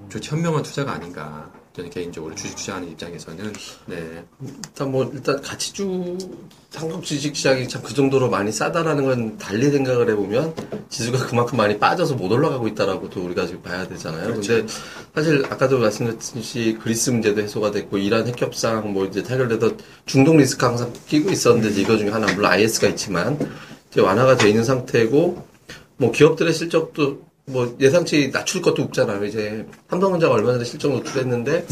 [0.08, 3.52] 좋지 현명한 투자가 아닌가 저는 개인적으로 주식 투자하는 입장에서는
[3.86, 4.24] 네.
[4.40, 6.18] 일단 뭐 일단 가치주
[6.74, 10.54] 한국 주식 시장이 참 그 정도로 많이 싸다라는 건 달리 생각을 해보면
[10.88, 14.32] 지수가 그만큼 많이 빠져서 못 올라가고 있다라고 또 우리가 지금 봐야 되잖아요.
[14.32, 14.54] 그렇죠.
[14.54, 14.72] 근데
[15.14, 19.76] 사실 아까도 말씀드렸듯이 그리스 문제도 해소가 됐고 이란 핵협상 뭐 이제 타결돼서
[20.06, 23.38] 중동 리스크 항상 끼고 있었는데 이거 중에 하나 물론 IS가 있지만
[23.98, 25.44] 완화가 돼 있는 상태고
[25.96, 29.24] 뭐 기업들의 실적도 뭐 예상치 낮출 것도 없잖아요.
[29.24, 31.66] 이제 삼성전자가 얼마 전에 실적 노출했는데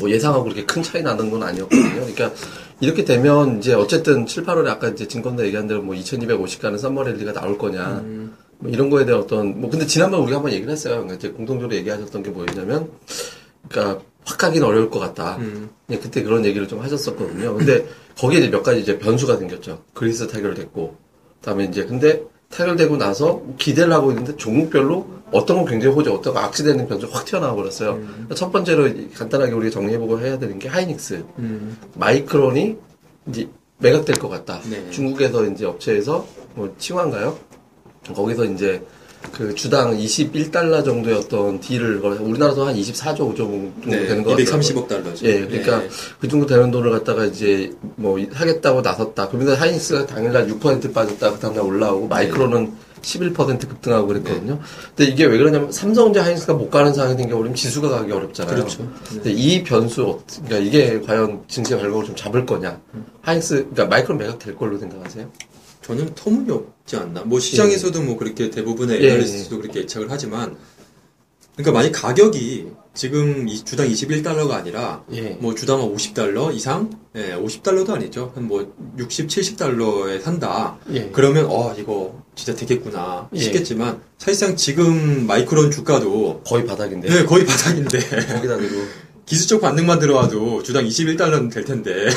[0.00, 1.94] 뭐 예상하고 그렇게 큰 차이 나는 건 아니었거든요.
[1.94, 2.32] 그러니까
[2.80, 7.32] 이렇게 되면 이제 어쨌든 7, 8월에 아까 이제 증권사 얘기한 대로 뭐 2250 가는 썸머랠리가
[7.32, 8.02] 나올 거냐.
[8.58, 10.94] 뭐 이런 거에 대한 어떤 뭐 근데 지난번 우리가 한번 얘기를 했어요.
[10.94, 12.90] 그러니까 이제 공통적으로 얘기하셨던 게 뭐였냐면
[13.68, 15.36] 그러니까 확 가기는 어려울 것 같다.
[15.36, 15.68] 음.
[15.90, 17.54] 예, 그때 그런 얘기를 좀 하셨었거든요.
[17.54, 19.82] 근데 거기에 이제 몇 가지 이제 변수가 생겼죠.
[19.92, 21.03] 그리스 타결됐고, 그
[21.44, 26.44] 다음에 이제 근데 타결되고 나서 기대를 하고 있는데 종목별로 어떤 건 굉장히 호재, 어떤 건
[26.44, 28.00] 악시되는 변수가 확 튀어나와 버렸어요.
[28.34, 31.76] 첫 번째로 간단하게 우리가 정리해보고 해야 되는 게 하이닉스, 음.
[31.96, 32.76] 마이크론이
[33.28, 34.60] 이제 매각될 것 같다.
[34.70, 34.88] 네.
[34.90, 37.36] 중국에서 이제 업체에서 뭐 칭화인가요?
[38.14, 38.82] 거기서 이제
[39.32, 44.46] 그 주당 21달러 정도였던 딜을 걸- 우리나라도 한 24조 5조 정도 네, 되는 것 같아요.
[44.46, 45.26] 230억 달러죠.
[45.26, 45.88] 예, 그러니까 네.
[46.20, 49.28] 그 정도 되는 돈을 갖다가 이제 뭐 하겠다고 나섰다.
[49.28, 51.32] 그러면서 하이닉스가 당일날 6% 빠졌다.
[51.32, 54.58] 그 다음날 올라오고 마이크로는 11% 급등하고 그랬거든요.
[54.96, 58.54] 근데 이게 왜 그러냐면 삼성전자 하이닉스가 못 가는 상황이 생겨버리면 지수가 가기 어렵잖아요.
[58.56, 58.88] 그렇죠.
[59.10, 62.80] 근데 이 변수, 그러니까 이게 과연 증시 발목을 좀 잡을 거냐.
[63.20, 65.28] 하이닉스, 그러니까 마이크로 매각 될 걸로 생각하세요?
[65.84, 67.22] 저는 터무니없지 않나.
[67.22, 70.56] 뭐 시장에서도 뭐 그렇게 대부분의 예, 애널리스트도 그렇게 예측을 하지만,
[71.56, 75.36] 그러니까 만약 가격이 지금 이 주당 21달러가 아니라 예.
[75.40, 78.32] 뭐 주당 한 50달러 이상, 예, 50달러도 아니죠.
[78.34, 80.78] 한 뭐 60, 70달러에 산다.
[80.92, 81.10] 예.
[81.12, 83.38] 그러면 어 이거 진짜 되겠구나 예.
[83.40, 87.08] 싶겠지만 사실상 지금 마이크론 주가도 거의 바닥인데.
[87.08, 87.98] 네, 거의 바닥인데
[88.34, 89.04] 거기다 대고.
[89.26, 92.08] 기술적 반등만 들어와도 주당 21달러는 될 텐데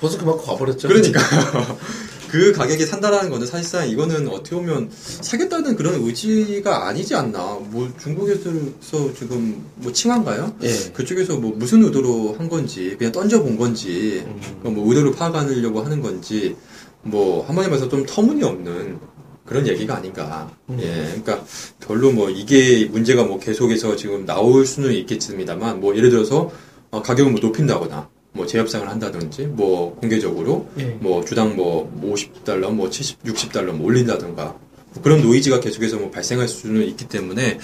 [0.00, 0.88] 벌써 그만큼 가버렸죠.
[0.88, 1.78] 그러니까요.
[2.30, 7.58] 그 가격에 산다라는 거는 사실상 이거는 어떻게 보면 사겠다는 그런 의지가 아니지 않나.
[7.60, 10.54] 뭐 중국에서 지금 뭐 칭한가요?
[10.62, 10.72] 예.
[10.92, 14.24] 그쪽에서 뭐 무슨 의도로 한 건지 그냥 던져본 건지
[14.64, 14.74] 음.
[14.74, 16.54] 뭐 의도를 파악하려고 하는 건지
[17.02, 18.98] 뭐 한마디 말해서 좀 터무니없는
[19.44, 20.48] 그런 얘기가 아닌가.
[20.68, 20.78] 음.
[20.80, 21.44] 예, 그러니까
[21.80, 26.52] 별로 뭐 이게 문제가 뭐 계속해서 지금 나올 수는 있겠습니다만 뭐 예를 들어서
[26.92, 30.84] 어, 가격을 뭐 높인다거나 뭐 재협상을 한다든지 뭐 공개적으로 예.
[31.00, 34.56] 뭐 주당 뭐 50달러 뭐 70, 60달러 뭐 올린다든가
[34.92, 37.58] 뭐 그런 노이즈가 계속해서 뭐 발생할 수는 있기 때문에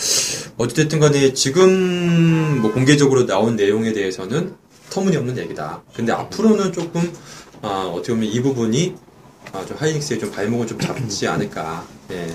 [0.56, 4.54] 어찌됐든 간에 지금 뭐 공개적으로 나온 내용에 대해서는
[4.90, 5.82] 터무니없는 얘기다.
[5.94, 7.12] 근데 앞으로는 조금
[7.62, 8.94] 아, 어떻게 보면 이 부분이
[9.52, 11.86] 아, 좀 하이닉스의 좀 발목을 좀 잡지 않을까.
[12.10, 12.26] 예.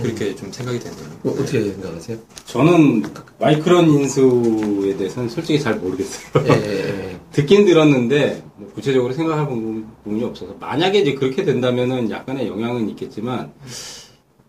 [0.00, 1.00] 그렇게 좀 생각이 되네요.
[1.22, 2.16] 뭐 어떻게 생각하세요?
[2.46, 3.02] 저는
[3.38, 6.44] 마이크론 인수에 대해서는 솔직히 잘 모르겠어요.
[6.46, 7.20] 예, 예, 예.
[7.32, 13.52] 듣긴 들었는데 뭐 구체적으로 생각할 부분- 부분이 없어서 만약에 이제 그렇게 된다면은 약간의 영향은 있겠지만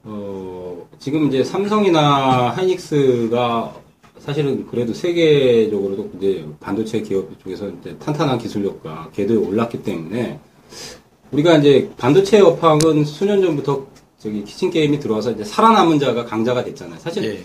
[0.03, 3.75] 어 지금 이제 삼성이나 하이닉스가
[4.19, 10.39] 사실은 그래도 세계적으로도 이제 반도체 기업 쪽에서 이제 탄탄한 기술력과 궤도에 올랐기 때문에
[11.31, 13.85] 우리가 이제 반도체 업황은 수년 전부터
[14.23, 16.97] 저기 키친 게임이 들어와서 이제 살아남은 자가 강자가 됐잖아요.
[16.97, 17.43] 사실 예.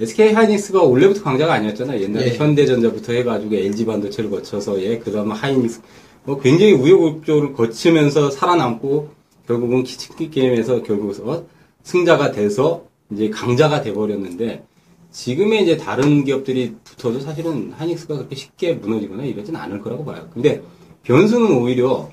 [0.00, 2.00] SK 하이닉스가 원래부터 강자가 아니었잖아요.
[2.00, 2.36] 옛날에 예.
[2.36, 5.80] 현대전자부터 해가지고 LG 반도체를 거쳐서 예, 그다음에 하이닉스
[6.22, 9.10] 뭐 굉장히 우여곡절을 거치면서 살아남고
[9.48, 11.44] 결국은 키친 게임에서 결국 어,
[11.82, 14.64] 승자가 돼서 이제 강자가 돼버렸는데
[15.10, 20.28] 지금의 이제 다른 기업들이 붙어도 사실은 하이닉스가 그렇게 쉽게 무너지거나 이러진 않을 거라고 봐요.
[20.32, 20.62] 근데
[21.02, 22.08] 변수는 오히려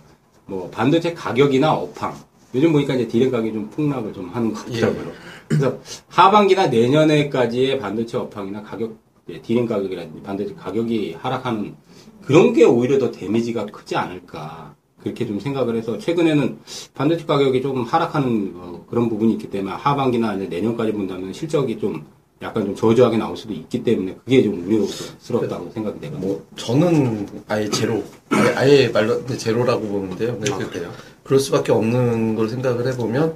[0.47, 2.15] 뭐 반도체 가격이나 업황
[2.55, 5.11] 요즘 보니까 이제 디램 가격이 좀 폭락을 좀 하는 것 같더라고요.
[5.47, 8.97] 그래서 하반기나 내년에까지의 반도체 업황이나 가격,
[9.29, 11.75] 예, 디램 가격이라든지 반도체 가격이 하락하는
[12.23, 14.75] 그런 게 오히려 더 데미지가 크지 않을까.
[15.01, 16.57] 그렇게 좀 생각을 해서 최근에는
[16.93, 22.05] 반도체 가격이 좀 하락하는 어, 그런 부분이 있기 때문에 하반기나 이제 내년까지 본다면 실적이 좀
[22.41, 26.11] 약간 좀 저조하게 나올 수도 있기 때문에 그게 좀 우려스럽다고 생각이 돼요.
[26.19, 30.33] 뭐 저는 아예 제로, 아예, 아예 말로 제로라고 보는데요.
[30.33, 30.91] 근데 아, 그- 그래요?
[31.29, 33.35] 그럴 수밖에 없는 걸 생각을 해보면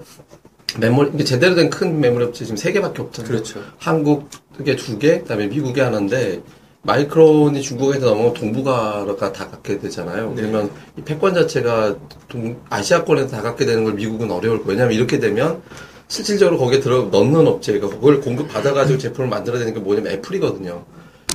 [0.79, 3.31] 메모리 이게 제대로 된 큰 메모리 업체 지금 세 개밖에 없잖아요.
[3.31, 3.61] 그렇죠.
[3.77, 6.41] 한국에 두 개, 그다음에 미국에 하나인데
[6.81, 10.29] 마이크론이 중국에서 넘어가면 동북아가 다 갖게 되잖아요.
[10.35, 10.41] 네.
[10.41, 11.95] 그러면 이 패권 자체가
[12.27, 14.69] 동- 아시아권에서 다 갖게 되는 걸 미국은 어려울 거예요.
[14.71, 15.61] 왜냐하면 이렇게 되면
[16.07, 20.83] 실질적으로 거기에 들어 넣는 업체가 그걸 공급 받아가지고 제품을 만들어야 되는 게 뭐냐면 애플이거든요.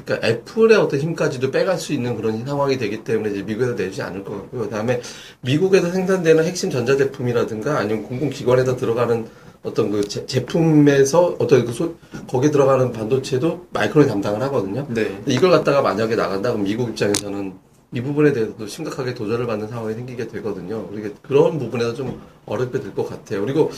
[0.08, 4.24] 그러니까 애플의 어떤 힘까지도 빼갈 수 있는 그런 상황이 되기 때문에 이제 미국에서 내주지 않을
[4.24, 4.62] 것 같고요.
[4.62, 5.02] 그다음에
[5.42, 9.26] 미국에서 생산되는 핵심 전자제품이라든가 아니면 공공기관에서 들어가는
[9.62, 11.94] 어떤 그 제, 제품에서 어떤 그 소,
[12.26, 14.86] 거기에 들어가는 반도체도 마이크론이 담당을 하거든요.
[14.88, 15.20] 네.
[15.26, 17.52] 이걸 갖다가 만약에 나간다 그럼 미국 입장에서는
[17.92, 20.86] 이 부분에 대해서도 심각하게 도전을 받는 상황이 생기게 되거든요.
[20.88, 23.40] 그러니까 그런 부분에서 좀 어렵게 될 것 같아요.
[23.42, 23.70] 그리고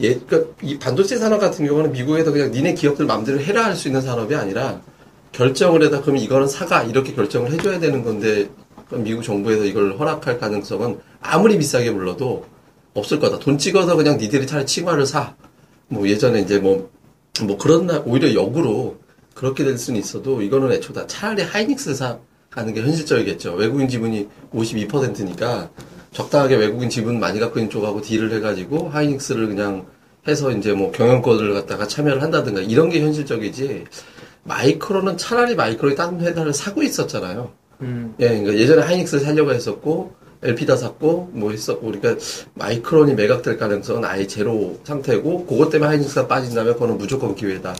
[0.00, 3.88] 예, 그러니까 이 반도체 산업 같은 경우는 미국에서 그냥 니네 기업들 마음대로 해라 할 수
[3.88, 4.80] 있는 산업이 아니라
[5.34, 8.48] 결정을 해다 그러면 이거는 사가 이렇게 결정을 해줘야 되는 건데
[8.90, 12.46] 미국 정부에서 이걸 허락할 가능성은 아무리 비싸게 불러도
[12.94, 13.38] 없을 거다.
[13.38, 15.34] 돈 찍어서 그냥 니들이 차라리 치마를 사.
[15.88, 16.94] 뭐 예전에 이제 뭐
[17.42, 18.98] 뭐 그런 날 오히려 역으로
[19.34, 22.18] 그렇게 될 수는 있어도 이거는 애초다 차라리 하이닉스 사
[22.50, 23.54] 가는 게 현실적이겠죠.
[23.54, 25.70] 외국인 지분이 52%니까
[26.12, 29.86] 적당하게 외국인 지분 많이 갖고 있는 쪽하고 딜을 해가지고 하이닉스를 그냥
[30.28, 33.84] 해서 이제 뭐 경영권을 갖다가 참여를 한다든가 이런 게 현실적이지
[34.44, 37.50] 마이크로는 차라리 마이크로의 다른 회사를 사고 있었잖아요.
[37.80, 38.14] 음.
[38.20, 42.22] 예, 그러니까 예전에 하이닉스를 살려고 했었고 LP다 샀고 뭐 했었고 그러니까
[42.54, 47.74] 마이크론이 매각될 가능성은 아예 제로 상태고 그것 때문에 하이닉스가 빠진다면 그거는 무조건 기회다.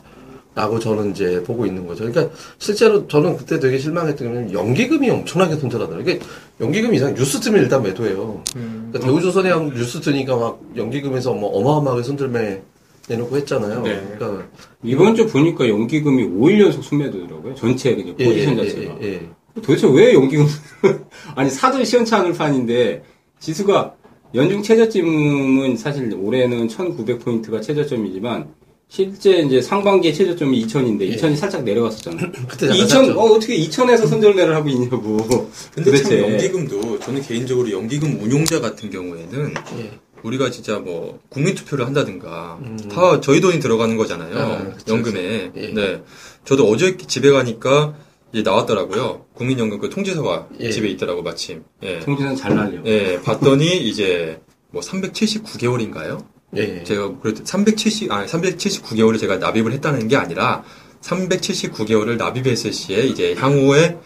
[0.57, 2.05] 라고 저는 이제 보고 있는 거죠.
[2.05, 6.01] 그러니까 실제로 저는 그때 되게 실망했던 게 연기금이 엄청나게 손절하더라고요.
[6.01, 6.21] 이게
[6.61, 8.41] 연기금 이상 뉴스 뜨면 일단 매도해요.
[8.53, 12.63] 그러니까 대우조선해양 뉴스 뜨니까 막 연기금에서 뭐 어마어마하게 손들매
[13.09, 13.83] 내놓고 했잖아요.
[13.83, 14.17] 네.
[14.17, 14.47] 그러니까
[14.83, 17.55] 이번 주 보니까 연기금이 5일 연속 순매도더라고요.
[17.55, 18.97] 전체 그냥 예, 포지션 예, 자체가.
[19.03, 19.29] 예, 예.
[19.63, 20.47] 도대체 왜 연기금
[21.37, 23.05] 아니 사도 시원치 않을 판인데
[23.41, 23.95] 지수가
[24.35, 28.49] 연중 최저점은 사실 올해는 1,900포인트가 최저점이지만
[28.89, 31.17] 실제 이제 상반기에 최저점이 2,000인데 예.
[31.17, 32.33] 2,000이 살짝 내려갔었잖아요.
[32.49, 33.21] 그때 잠깐 2,000 샀죠.
[33.21, 35.17] 어 어떻게 2,000에서 손절매를 하고 있냐고.
[35.17, 36.21] 근데 참 도대체.
[36.21, 39.91] 연기금도 저는 개인적으로 연기금 운용자 같은 경우에는 예.
[40.25, 42.79] 우리가 진짜 뭐 국민 투표를 한다든가 음.
[42.91, 44.39] 다 저희 돈이 들어가는 거잖아요.
[44.39, 45.53] 아, 그쵸, 연금에.
[45.55, 45.67] 예.
[45.69, 46.03] 네.
[46.45, 47.95] 저도 어제 집에 가니까
[48.33, 49.27] 이제 나왔더라고요.
[49.35, 50.71] 국민연금 그 통지서가 예.
[50.71, 51.63] 집에 있더라고 마침.
[51.83, 52.01] 예.
[52.01, 52.81] 통지는 잘 날려.
[52.87, 53.21] 예.
[53.21, 56.25] 봤더니 이제 뭐 379개월인가요?
[56.57, 56.83] 예.
[56.85, 60.65] 제가 그래도 370, 아, 379개월을 제가 납입을 했다는 게 아니라
[61.03, 63.99] 379개월을 납입했을 시에 이제 향후에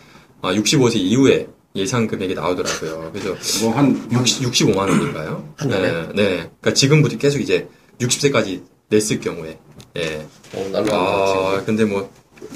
[0.43, 1.47] 아, 65세 이후에
[1.79, 3.11] 예상 금액이 나오더라고요.
[3.13, 5.55] 그래서 뭐한 60, 65만 원인가요?
[5.67, 5.79] 네,
[6.15, 6.15] 네.
[6.15, 7.69] 그러니까 지금부터 계속 이제
[8.01, 9.59] 60세까지 냈을 경우에.
[9.97, 10.27] 예.
[10.55, 12.11] 어, 날로 아, 근데 뭐,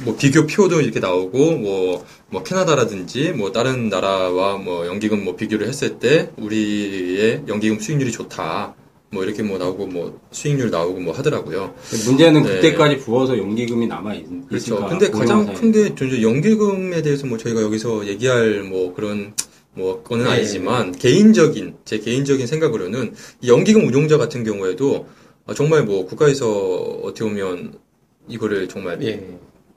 [0.04, 5.68] 뭐 비교 표도 이렇게 나오고 뭐, 뭐 캐나다라든지 뭐 다른 나라와 뭐 연기금 뭐 비교를
[5.68, 8.74] 했을 때 우리의 연기금 수익률이 좋다.
[9.12, 11.74] 뭐 이렇게 뭐 나오고 뭐 수익률 나오고 뭐 하더라고요.
[12.06, 12.54] 문제는 네.
[12.54, 14.56] 그때까지 부어서 연기금이 남아 있, 그렇죠.
[14.56, 15.52] 있으니까 근데 가장.
[15.52, 19.34] 큰 게 연기금에 대해서 뭐 저희가 여기서 얘기할 뭐 그런
[19.74, 20.30] 뭐 거는 네.
[20.30, 25.06] 아니지만 개인적인 제 개인적인 생각으로는 이 연기금 운용자 같은 경우에도
[25.46, 26.48] 아, 정말 뭐 국가에서
[27.02, 27.74] 어떻게 보면
[28.28, 29.22] 이거를 정말 예.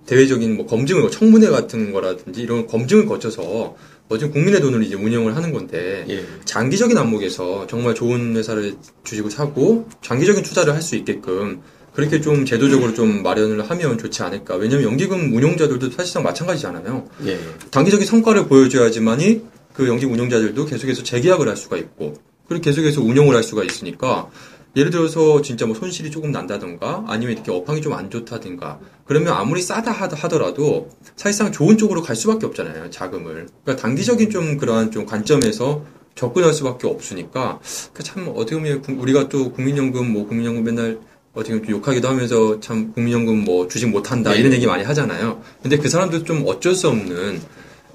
[0.05, 3.75] 대외적인 뭐 검증을 뭐 청문회 같은 거라든지 이런 검증을 거쳐서
[4.09, 6.23] 어쨌든 국민의 돈으로 이제 운영을 하는 건데 예.
[6.45, 11.61] 장기적인 안목에서 정말 좋은 회사를 주식을 사고 장기적인 투자를 할 수 있게끔
[11.93, 14.55] 그렇게 좀 제도적으로 좀 마련을 하면 좋지 않을까.
[14.55, 17.07] 왜냐면 연기금 운용자들도 사실상 마찬가지잖아요.
[17.25, 17.39] 예.
[17.71, 19.41] 단기적인 성과를 보여줘야지만이
[19.73, 22.15] 그 연기금 운용자들도 계속해서 재계약을 할 수가 있고
[22.47, 24.29] 그리고 계속해서 운용을 할 수가 있으니까
[24.75, 29.61] 예를 들어서 진짜 뭐 손실이 조금 난다던가 아니면 이렇게 업황이 좀 안 좋다든가 그러면 아무리
[29.61, 35.05] 싸다 하더- 하더라도 사실상 좋은 쪽으로 갈 수밖에 없잖아요 자금을 그러니까 단기적인 좀 그러한 좀
[35.05, 35.83] 관점에서
[36.15, 37.59] 접근할 수밖에 없으니까
[37.93, 40.99] 그참 어떻게 보면 구- 우리가 또 국민연금 뭐 국민연금 맨날
[41.33, 44.39] 어떻게 보면 좀 욕하기도 하면서 참 국민연금 뭐 주식 못한다 네.
[44.39, 47.41] 이런 얘기 많이 하잖아요 근데 그 사람들 좀 어쩔 수 없는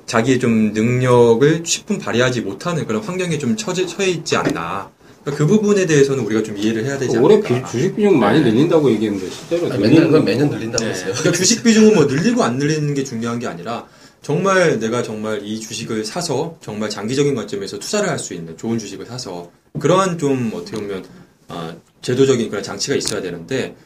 [0.07, 4.91] 자기의 좀 능력을 쉽분 발휘하지 못하는 그런 환경에 좀 처해 있지 않나.
[5.23, 7.67] 그러니까 그 부분에 대해서는 우리가 좀 이해를 해야 되지 올해 않을까.
[7.67, 10.91] 비- 주식 비중 많이 늘린다고 얘기했는데 실제로 아니, 늘리는 맨날 건 매년 늘린다고 네.
[10.91, 11.13] 했어요.
[11.13, 13.87] 그러니까 주식 비중은 뭐 늘리고 안 늘리는 게 중요한 게 아니라
[14.23, 19.07] 정말 내가 정말 이 주식을 사서 정말 장기적인 관점에서 투자를 할 수 있는 좋은 주식을
[19.07, 21.05] 사서 그러한 좀 어떻게 보면
[21.49, 23.77] 아, 제도적인 그런 장치가 있어야 되는데 뭐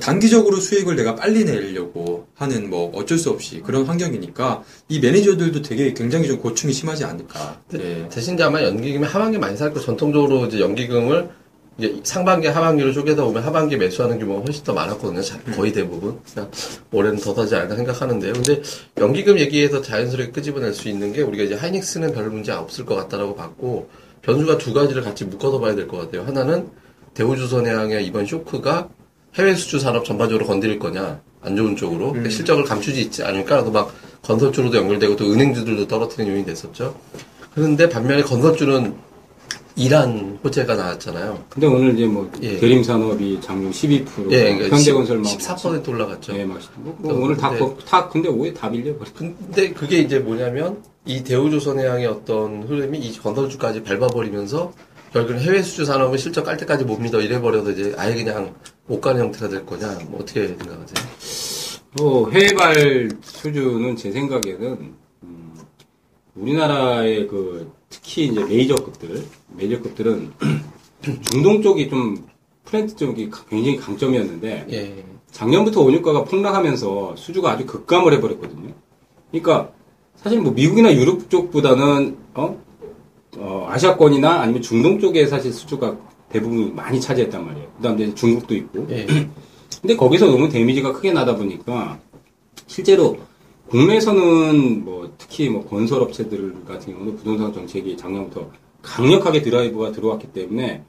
[0.00, 5.92] 단기적으로 수익을 내가 빨리 내려고 하는 뭐 어쩔 수 없이 그런 환경이니까 이 매니저들도 되게
[5.94, 7.60] 굉장히 좀 고충이 심하지 않을까.
[7.74, 8.08] 예.
[8.10, 11.28] 대신 아마 연기금이 하반기 많이 살거 전통적으로 이제 연기금을
[11.78, 15.20] 이제 상반기 하반기로 쪼개다 보면 하반기 매수하는 규모가 훨씬 더 많았거든요.
[15.22, 16.18] 자- 거의 대부분.
[16.30, 16.56] 그러니까
[16.92, 18.32] 올해는 더 사지 않을까 생각하는데요.
[18.32, 18.62] 근데
[18.98, 23.34] 연기금 얘기에서 자연스럽게 끄집어낼 수 있는 게 우리가 이제 하이닉스는 별 문제 없을 것 같다라고
[23.34, 23.88] 봤고
[24.22, 26.22] 변수가 두 가지를 같이 묶어서 봐야 될 것 같아요.
[26.26, 26.68] 하나는
[27.14, 28.88] 대우조선해양의 이번 쇼크가
[29.36, 33.70] 해외 수주 산업 전반적으로 건드릴 거냐 안 좋은 쪽으로 그러니까 실적을 감추지 있지 않을까 그래서
[33.70, 33.92] 막
[34.22, 36.94] 건설 주로도 연결되고 또 은행주들도 떨어뜨리는 요인이 됐었죠.
[37.54, 38.94] 그런데 반면에 건설주는
[39.76, 41.44] 이란 호재가 나왔잖아요.
[41.50, 42.58] 근데 오늘 이제 뭐 예.
[42.58, 46.32] 대림 산업이 장중 12% 예, 그러니까 현대건설 막 14% 올라갔죠.
[46.38, 47.74] 예, 막 뭐, 뭐 오늘 다, 근데-
[48.12, 49.10] 근데 오해 다 빌려버려.
[49.16, 54.72] 근데 그게 이제 뭐냐면 이 대우조선해양의 어떤 흐름이 이 건설주까지 밟아버리면서
[55.14, 58.52] 결국은 해외 수주 산업은 실적 깔 때까지 못 믿어 이래버려도 이제 아예 그냥
[58.88, 61.06] 못 가는 형태가 될 거냐 뭐 어떻게 생각하세요?
[61.98, 65.54] 뭐 해외발 수주는 제 생각에는 음,
[66.34, 69.22] 우리나라의 그 특히 이제 메이저급들
[69.56, 70.32] 메이저급들은
[71.30, 72.26] 중동 쪽이 좀
[72.64, 75.04] 플랜트 쪽이 가- 굉장히 강점이었는데 예.
[75.30, 78.72] 작년부터 원유가가 폭락하면서 수주가 아주 급감을 해버렸거든요.
[79.30, 79.70] 그러니까
[80.16, 82.63] 사실 뭐 미국이나 유럽 쪽보다는 어?
[83.38, 85.96] 어, 아시아권이나 아니면 중동 쪽에 사실 수주가
[86.28, 87.68] 대부분 많이 차지했단 말이에요.
[87.76, 88.86] 그다음 이제 중국도 있고.
[88.90, 89.06] 예.
[89.80, 91.98] 근데 거기서 너무 damage가 크게 나다 보니까
[92.66, 93.18] 실제로
[93.68, 98.50] 국내에서는 뭐 특히 뭐 건설업체들 같은 경우는 부동산 정책이 작년부터
[98.82, 100.82] 강력하게 드라이브가 들어왔기 때문에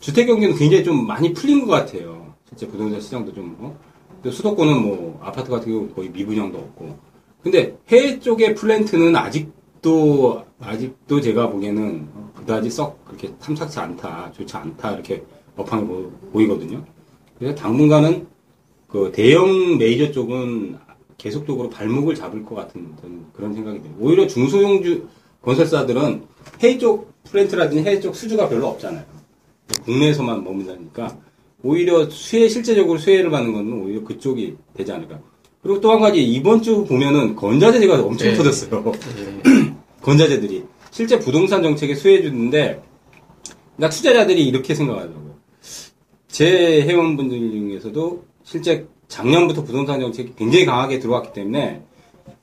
[0.00, 2.34] 주택 경기는 굉장히 좀 많이 풀린 것 같아요.
[2.48, 3.56] 실제 부동산 시장도 좀.
[3.58, 3.78] 어?
[4.22, 6.98] 근데 수도권은 뭐 아파트 같은 경우 거의 미분양도 없고.
[7.42, 9.52] 근데 해외 쪽의 플랜트는 아직
[9.84, 15.22] 도 아직도 제가 보기에는 그다지 썩 그렇게 탐탁치 않다, 좋지 않다 이렇게
[15.56, 16.82] 업황이 보- 보이거든요.
[17.38, 18.26] 그래서 당분간은
[18.88, 20.78] 그 대형 메이저 쪽은
[21.18, 22.94] 계속적으로 발목을 잡을 것 같은
[23.34, 23.94] 그런 생각이 들어요.
[24.00, 25.06] 오히려 중소형주
[25.42, 26.22] 건설사들은
[26.60, 29.04] 해외 쪽 플랜트라든지 해외 쪽 수주가 별로 없잖아요.
[29.84, 31.18] 국내에서만 머문다니까
[31.62, 35.18] 오히려 수혜 실제적으로 수혜를 받는 건 오히려 그쪽이 되지 않을까.
[35.62, 38.34] 그리고 또 한 가지 이번 주 보면은 건자재가 엄청 네.
[38.34, 38.92] 터졌어요.
[39.18, 39.42] 예.
[40.04, 42.82] 건자재들이 실제 부동산 정책에 수혜해 주는데
[43.76, 45.34] 그러니까 투자자들이 이렇게 생각하더라고요.
[46.28, 51.82] 제 회원분들 중에서도 실제 작년부터 부동산 정책이 굉장히 강하게 들어왔기 때문에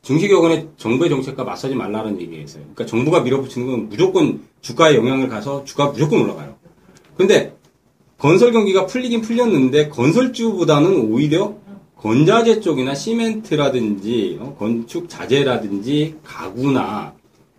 [0.02, 2.64] 증시격언에 정부의 정책과 맞서지 말라는 얘기가 있어요.
[2.64, 6.56] 그러니까 정부가 밀어붙이는 건 무조건 주가에 영향을 가서 주가 무조건 올라가요.
[7.16, 7.56] 근데
[8.18, 11.56] 건설 경기가 풀리긴 풀렸는데 건설주보다는 오히려
[11.98, 17.14] 건자재 쪽이나 시멘트라든지 어, 건축 자재라든지 가구나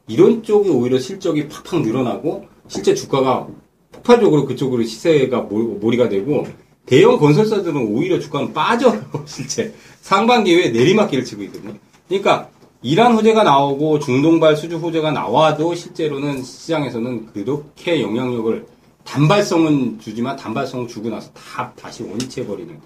[0.08, 3.46] 이런 쪽이 오히려 실적이 팍팍 늘어나고 실제 주가가
[3.92, 6.46] 폭발적으로 그쪽으로 시세가 몰- 몰이가 되고
[6.86, 11.74] 대형 건설사들은 오히려 주가는 빠져요 실제 상반기에 내리막길을 치고 있거든요.
[12.08, 12.48] 그러니까
[12.82, 18.66] 이란 호재가 나오고 중동발 수주 호재가 나와도 실제로는 시장에서는 그렇게 영향력을
[19.04, 22.76] 단발성은 주지만 단발성을 주고 나서 다 다시 원위치해 버리는.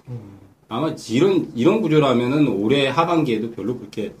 [0.69, 4.13] 아마 이런 이런 구조라면은 올해 하반기에도 별로 그렇게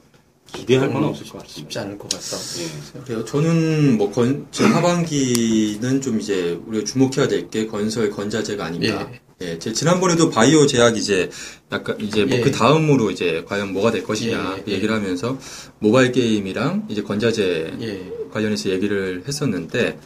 [0.53, 1.53] 기대할 건 없을 것 같습니다.
[1.53, 2.37] 쉽지 않을 것 같다.
[2.59, 3.01] 예.
[3.03, 3.25] 그래요.
[3.25, 9.09] 저는 뭐 건, 제 하반기는 좀 이제 우리가 주목해야 될 게 건설 건자재가 아닌가.
[9.41, 9.59] 예.
[9.59, 11.29] 제 지난번에도 바이오 제약 이제
[11.71, 12.41] 약간 이제 뭐 예.
[12.41, 14.75] 그 다음으로 이제 과연 뭐가 될 것이냐 예, 예, 예.
[14.75, 15.37] 얘기를 하면서
[15.79, 18.11] 모바일 게임이랑 이제 건자재 예.
[18.33, 19.99] 관련해서 얘기를 했었는데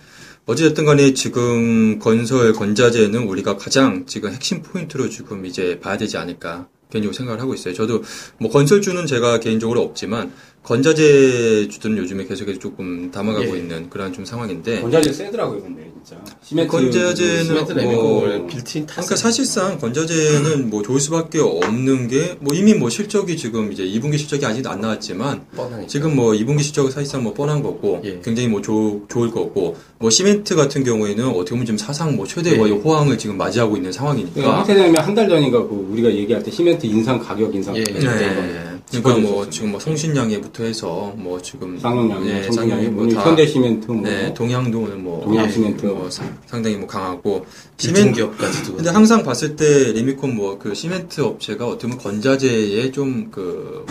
[0.47, 6.67] 어찌됐든 간에 지금 건설 건자재는 우리가 가장 지금 핵심 포인트로 지금 이제 봐야 되지 않을까
[6.91, 7.73] 개인적으로 생각을 하고 있어요.
[7.73, 8.04] 저도
[8.38, 10.32] 뭐 건설주는 제가 개인적으로 없지만
[10.63, 13.60] 건자재 주들은 요즘에 계속해서 조금 담아가고 예.
[13.60, 16.24] 있는 그런 좀 상황인데 건자재 세더라고요, 근데 진짜.
[16.43, 18.93] 시멘트 건자재는 시멘트 뭐- 빌트인 타.
[18.95, 24.17] 그러니까 사실상 건자재는 뭐 좋을 수밖에 없는 게 뭐 이미 뭐 실적이 지금 이제 2분기
[24.19, 25.88] 실적이 아직 안 나왔지만 뻔하니까.
[25.88, 28.19] 지금 뭐 2분기 실적은 사실상 뭐 뻔한 거고 예.
[28.24, 32.52] 굉장히 뭐 좋, 좋을 거고 뭐 시멘트 같은 경우에는 어떻게 보면 지금 사상 뭐 최대
[32.52, 32.58] 예.
[32.58, 37.19] 호황을 지금 맞이하고 있는 상황이니까 한세대면 한 달 전인가 그 우리가 얘기할 때 시멘트 인상
[37.19, 37.84] 가격 인상 예.
[37.84, 39.49] 그 그러니까 뭐.
[39.49, 44.34] 지금 뭐 성신양회부터 해서 뭐 지금 쌍용양회, 네, 쌍용이 뭐뭐 다- 현대 시멘트 뭐 네,
[44.34, 45.86] 동양도는 뭐 동양 예, 시멘트.
[45.86, 47.45] 뭐 상- 상당히 뭐 강하고
[47.77, 48.75] 시멘트 기업까지도.
[48.75, 53.86] 근데 항상 봤을 때 레미콘 뭐 그 시멘트 업체가 어떻게 보면 건자재의 좀 그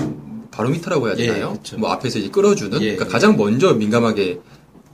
[0.51, 1.51] 바로미터라고 해야 예, 되나요?
[1.53, 1.79] 그렇죠.
[1.79, 3.09] 뭐 앞에서 이제 끌어주는 예, 그러니까 예.
[3.11, 4.41] 가장 먼저 민감하게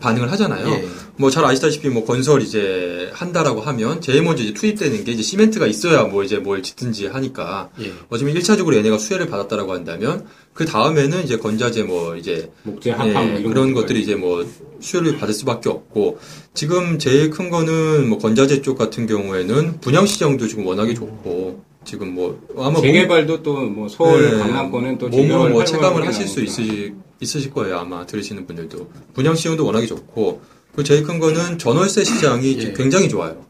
[0.00, 0.68] 반응을 하잖아요.
[0.68, 0.88] 예.
[1.16, 6.04] 뭐잘 아시다시피 뭐 건설 이제 한다라고 하면 제일 먼저 이제 투입되는 게 이제 시멘트가 있어야
[6.04, 7.92] 뭐 이제 뭘 짓든지 하니까 예.
[8.11, 13.22] 어쩌면 1차적으로 얘네가 수혜를 받았다라고 한다면 그 다음에는 이제 건자재 뭐 이제 목재 합판 뭐
[13.37, 13.82] 예, 이런 그런 것들.
[13.87, 14.46] 것들이 이제 뭐
[14.80, 16.18] 수혜를 받을 수밖에 없고
[16.52, 22.14] 지금 제일 큰 거는 뭐 건자재 쪽 같은 경우에는 분양 시장도 지금 워낙에 좋고 지금
[22.14, 26.42] 뭐 아마 재개발도 또 뭐 서울 네, 강남권은 또 몸으로 뭐 체감을 하실 수.
[26.42, 30.42] 있으시, 있으실 거예요 아마 들으시는 분들도 분양 시장도 워낙에 좋고
[30.75, 32.72] 그 제일 큰 거는 전월세 시장이 예.
[32.75, 33.46] 굉장히 좋아요.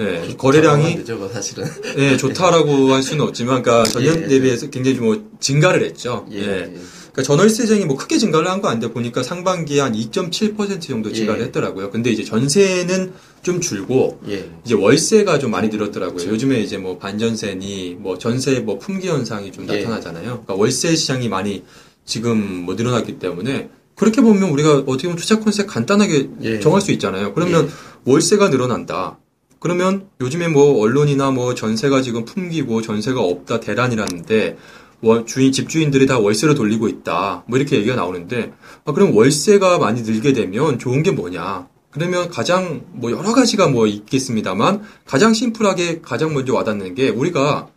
[0.00, 1.64] 예, 안 거래량이 되죠, 그거 사실은.
[1.98, 4.26] 예, 좋다라고 할 수는 없지만 그러니까 전년 예.
[4.26, 6.26] 대비해서 굉장히 뭐 증가를 했죠.
[6.32, 6.74] 예.
[7.16, 7.20] 예.
[7.20, 7.22] 예.
[7.22, 11.40] 그러니까 전월세 시장이 뭐 크게 증가를 한 거 아닌데 보니까 상반기에 한 2.7% 정도 증가를
[11.42, 11.44] 예.
[11.46, 11.90] 했더라고요.
[11.90, 14.50] 근데 이제 전세는 좀 줄고 예.
[14.64, 16.16] 이제 월세가 좀 많이 늘었더라고요.
[16.16, 16.30] 그렇죠.
[16.32, 19.78] 요즘에 이제 뭐 반전세니 뭐 전세 뭐 품귀 현상이 좀 예.
[19.80, 20.24] 나타나잖아요.
[20.24, 21.62] 그러니까 월세 시장이 많이
[22.04, 26.60] 지금 뭐 늘어났기 때문에 그렇게 보면 우리가 어떻게 보면 투자 컨셉 간단하게 예.
[26.60, 27.32] 정할 수 있잖아요.
[27.34, 27.70] 그러면
[28.04, 29.18] 월세가 늘어난다.
[29.60, 34.56] 그러면 요즘에 뭐 언론이나 뭐 전세가 지금 품기고 전세가 없다 대란이라는데 월-
[35.26, 37.44] 주인 집주인들이 다 월세로 돌리고 있다.
[37.46, 38.52] 뭐 이렇게 얘기가 나오는데
[38.84, 41.68] 아, 그럼 월세가 많이 늘게 되면 좋은 게 뭐냐?
[41.90, 47.68] 그러면 가장 뭐 여러 가지가 뭐 있겠습니다만 가장 심플하게 가장 먼저 와닿는 게 우리가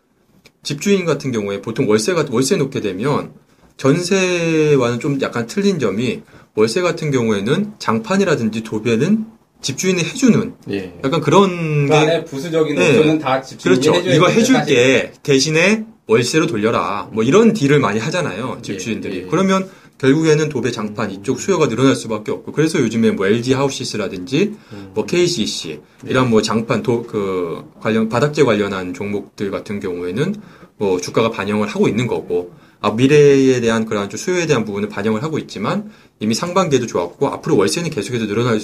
[0.63, 3.33] 집주인 같은 경우에 보통 월세가 월세 놓게 되면
[3.77, 6.23] 전세와는 좀 약간 틀린 점이
[6.55, 10.93] 월세 같은 경우에는 장판이라든지 도배는 집주인이 해주는 예.
[11.03, 12.97] 약간 그런 그게 안에 부수적인 네.
[12.97, 13.97] 요소는 다 집주인이 그렇죠.
[13.97, 17.09] 해줘야 이거 해줄게 대신에 월세로 돌려라.
[17.11, 18.59] 뭐 이런 딜을 많이 하잖아요.
[18.61, 19.15] 집주인들이.
[19.15, 19.27] 예, 예.
[19.29, 24.53] 그러면 결국에는 도배 장판 이쪽 수요가 늘어날 수밖에 없고 그래서 요즘에 뭐 LG 하우시스라든지
[24.93, 30.35] 뭐 KCC 이런 뭐 장판 도 그 관련 바닥재 관련한 종목들 같은 경우에는
[30.77, 35.39] 뭐 주가가 반영을 하고 있는 거고 아, 미래에 대한 좀 수요에 대한 부분을 반영을 하고
[35.39, 35.89] 있지만
[36.19, 38.59] 이미 상반기에도 좋았고 앞으로 월세는 계속해서 늘어날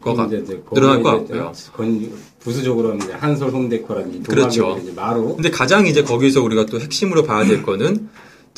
[0.00, 1.52] 거가 이제 이제 늘어날 것 같고요.
[1.72, 4.78] 건 부수적으로 이제 한솔 홈데코라든지 그렇죠.
[4.82, 8.08] 이제 마루 근데 가장 이제 거기서 우리가 또 핵심으로 봐야 될 거는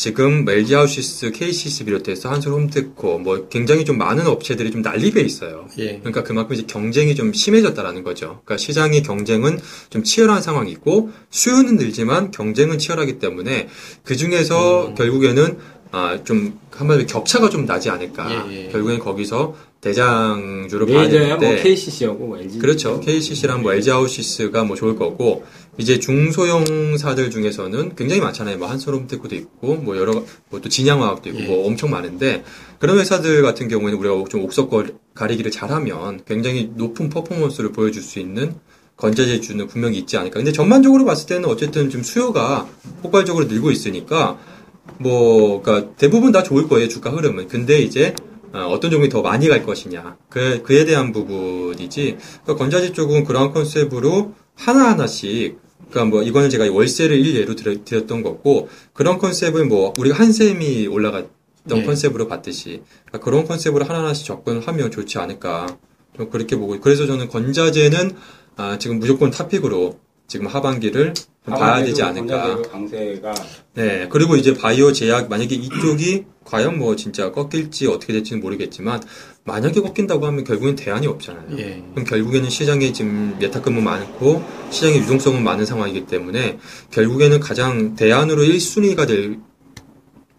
[0.00, 5.66] 지금 LG 하우시스, KCC 비롯해서 한솔 홈테코 뭐 굉장히 좀 많은 업체들이 좀 난립해 있어요.
[5.76, 5.98] 예.
[5.98, 8.40] 그러니까 그만큼 이제 경쟁이 좀 심해졌다라는 거죠.
[8.44, 9.58] 그러니까 시장의 경쟁은
[9.90, 13.68] 좀 치열한 상황이고 수요는 늘지만 경쟁은 치열하기 때문에
[14.02, 15.58] 그 중에서 결국에는
[15.92, 18.48] 아, 좀 한마디로 격차가 좀 나지 않을까.
[18.50, 18.68] 예, 예.
[18.68, 23.00] 결국엔 거기서 대장주로 봐야 메이저야 뭐 되는데 KCC하고 뭐 LG 그렇죠.
[23.00, 25.44] KCC랑 뭐 LG 하우시스가 뭐 좋을 거고
[25.78, 28.58] 이제 중소형사들 중에서는 굉장히 많잖아요.
[28.58, 30.12] 뭐 한솔홈테크도 있고 뭐 여러
[30.50, 31.46] 뭐 또 진양화학도 있고 예.
[31.46, 32.44] 뭐 엄청 많은데
[32.78, 34.70] 그런 회사들 같은 경우에는 우리가 좀 옥석
[35.14, 38.54] 가리기를 잘하면 굉장히 높은 퍼포먼스를 보여줄 수 있는
[38.96, 40.36] 건자재주는 분명히 있지 않을까.
[40.36, 42.68] 근데 전반적으로 봤을 때는 어쨌든 좀 수요가
[43.02, 44.38] 폭발적으로 늘고 있으니까
[44.98, 47.48] 뭐 그러니까 대부분 다 좋을 거예요 주가 흐름은.
[47.48, 48.14] 근데 이제
[48.52, 50.16] 어, 어떤 종목이 더 많이 갈 것이냐.
[50.28, 52.16] 그, 그에 대한 부분이지.
[52.42, 55.58] 그러니까 건자재 쪽은 그런 컨셉으로 하나 하나씩,
[55.88, 61.30] 그러니까 뭐 이거는 제가 월세를 일예로 드려- 드렸던 거고, 그런 컨셉을 뭐 우리가 한샘이 올라갔던
[61.76, 61.82] 예.
[61.84, 65.78] 컨셉으로 봤듯이, 그러니까 그런 컨셉으로 하나하나씩 접근하면 좋지 않을까.
[66.16, 68.16] 좀 그렇게 보고, 그래서 저는 건자재는
[68.56, 72.62] 아, 지금 무조건 탑픽으로 지금 하반기를 좀 봐야 되지 않을까.
[72.62, 73.34] 강세가
[73.74, 79.00] 네, 그리고 이제 바이오 제약, 만약에 이쪽이 과연 뭐 진짜 꺾일지 어떻게 될지는 모르겠지만,
[79.44, 81.58] 만약에 꺾인다고 하면 결국엔 대안이 없잖아요.
[81.58, 81.82] 예.
[81.92, 86.58] 그럼 결국에는 시장에 지금 예탁금은 많고, 시장의 유동성은 많은 상황이기 때문에,
[86.90, 89.50] 결국에는 가장 대안으로 1순위가 될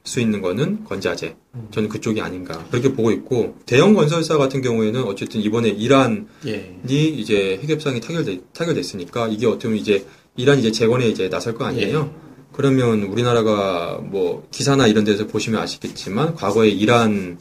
[0.04, 1.36] 수 있는 거는 건자재.
[1.70, 2.66] 저는 그쪽이 아닌가.
[2.72, 6.76] 그렇게 보고 있고, 대형 건설사 같은 경우에는 어쨌든 이번에 이란이 예.
[6.90, 10.06] 이제 핵협상이 타결돼, 타결됐으니까, 이게 어떻게 보면 이제,
[10.36, 12.14] 이란 이제 재건에 이제 나설 거 아니에요?
[12.54, 17.38] 그러면 우리나라가 뭐 기사나 이런 데서 보시면 아시겠지만 과거에 이란에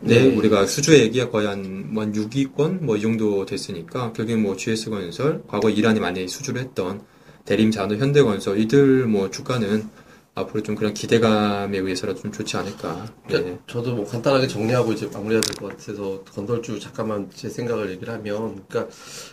[0.00, 0.26] 네.
[0.36, 6.00] 우리가 수주액이 거의 한, 뭐한 6위권 뭐 이 정도 됐으니까 결국에 뭐 GS건설 과거 이란이
[6.00, 7.02] 많이 수주를 했던
[7.46, 9.88] 대림산업 현대건설 이들 뭐 주가는
[10.36, 13.06] 앞으로 좀 그런 기대감에 의해서라도 좀 좋지 않을까.
[13.30, 13.56] 네.
[13.68, 18.64] 저도 뭐 간단하게 정리하고 이제 마무리해야 될 것 같아서 건설주 잠깐만 제 생각을 얘기를 하면,
[18.68, 18.92] 그러니까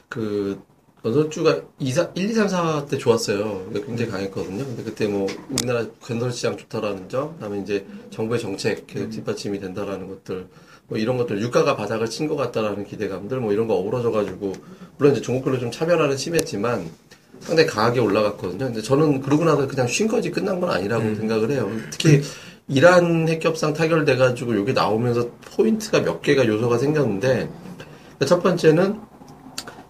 [0.10, 0.62] 그
[1.04, 3.66] 건설주가 2, 4, 1, 2, 3, 4 때 좋았어요.
[3.70, 4.64] 그러니까 굉장히 강했거든요.
[4.64, 10.08] 근데 그때 뭐 우리나라 건설 시장 좋다라는 점, 그다음에 이제 정부의 정책 계속 뒷받침이 된다라는
[10.08, 10.48] 것들,
[10.88, 14.54] 뭐 이런 것들, 유가가 바닥을 친 것 같다라는 기대감들, 뭐 이런 거 어우러져가지고
[14.98, 16.88] 물론 이제 종목별로 좀 차별화는 심했지만
[17.40, 18.66] 상당히 강하게 올라갔거든요.
[18.66, 21.72] 근데 저는 그러고 나서 그냥 쉰 거지 끝난 건 아니라고 생각을 해요.
[21.90, 22.22] 특히
[22.68, 27.50] 이란 핵협상 타결돼가지고 여기 나오면서 포인트가 몇 개가 요소가 생겼는데
[28.28, 29.00] 첫 번째는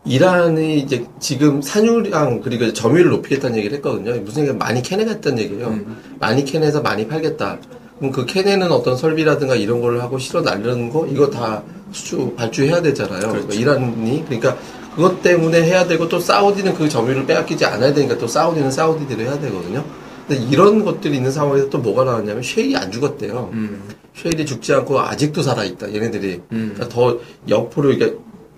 [0.04, 4.20] 이란이 이제 지금 산유량 그리고 점유율을 높이겠다는 얘기를 했거든요.
[4.22, 5.80] 무슨 얘기 많이 캐내겠다는 얘기예요.
[6.20, 7.60] 많이 캐내서 많이 팔겠다.
[8.00, 12.82] 그럼 그 캐내는 어떤 설비라든가 이런 걸 하고 실어 날리는 거 이거 다 수주 발주해야
[12.82, 13.30] 되잖아요.
[13.30, 14.58] 그러니까 이란이 그러니까
[14.96, 19.40] 그것 때문에 해야 되고 또 사우디는 그 점유율을 빼앗기지 않아야 되니까 또 사우디는 사우디대로 해야
[19.40, 19.86] 되거든요.
[20.28, 23.52] 근데 이런 것들이 있는 상황에서 또 뭐가 나왔냐면 쉐일이 안 죽었대요.
[23.54, 23.84] 음.
[24.16, 25.94] 쉐일이 죽지 않고 아직도 살아 있다.
[25.94, 28.16] 얘네들이 그러니까 더 옆으로 이게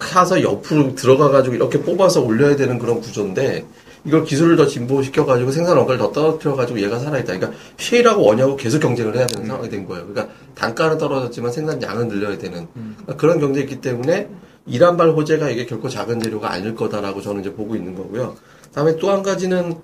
[0.09, 3.65] 타서 옆으로 들어가가지고 이렇게 뽑아서 올려야 되는 그런 구조인데
[4.05, 7.37] 이걸 기술을 더 진보시켜가지고 생산 원가를 더 떨어뜨려가지고 얘가 살아있다.
[7.37, 10.05] 그러니까 쉐일하고 원유하고 계속 경쟁을 해야 되는 상황이 된 거예요.
[10.05, 14.27] 그러니까 단가는 떨어졌지만 생산량은 늘려야 되는 그러니까 그런 경쟁이 있기 때문에
[14.65, 18.35] 이란발 호재가 이게 결코 작은 재료가 아닐 거다라고 저는 이제 보고 있는 거고요.
[18.73, 19.75] 다음에 또 한 가지는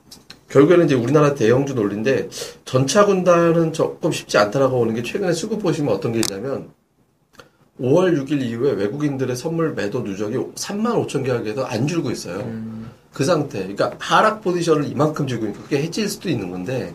[0.49, 2.27] 결국에는 이제 우리나라 대형주 논리인데
[2.65, 6.69] 전차 군단은 조금 쉽지 않다라고 보는 게 최근에 수급 보시면 어떤 게 있냐면
[7.81, 12.39] 5월 6일 이후에 외국인들의 선물 매도 누적이 3만 5천 계약에서 안 줄고 있어요.
[13.13, 13.59] 그 상태.
[13.59, 16.93] 그러니까 하락 포지션을 이만큼 쥐고 있으니까 그게 해질 수도 있는 건데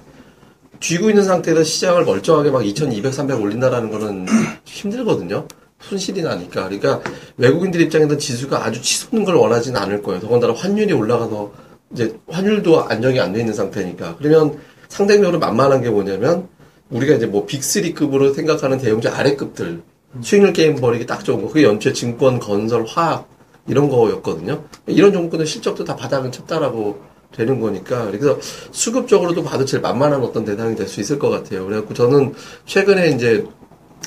[0.80, 4.26] 쥐고 있는 상태에서 시장을 멀쩡하게 막 2200, 300 올린다라는 거는
[4.64, 5.46] 힘들거든요.
[5.80, 6.64] 손실이 나니까.
[6.68, 7.00] 그러니까
[7.36, 10.20] 외국인들 입장에서는 지수가 아주 치솟는 걸 원하지는 않을 거예요.
[10.20, 11.52] 더군다나 환율이 올라가서
[11.92, 14.16] 이제 환율도 안정이 안 돼 있는 상태니까.
[14.18, 14.58] 그러면
[14.88, 16.48] 상대적으로 만만한 게 뭐냐면
[16.90, 19.82] 우리가 이제 뭐 빅3급으로 생각하는 대형주 아래급들
[20.22, 21.48] 수익률 게임 벌이기 딱 좋은 거.
[21.48, 23.28] 그게 연초에 증권, 건설, 화학
[23.66, 24.62] 이런 거였거든요.
[24.86, 27.00] 이런 종목들은 실적도 다 바닥은 쳤다라고
[27.32, 28.38] 되는 거니까 그래서
[28.70, 31.64] 수급적으로도 봐도 제일 만만한 어떤 대상이 될 수 있을 것 같아요.
[31.66, 32.34] 그래갖고 저는
[32.66, 33.44] 최근에 이제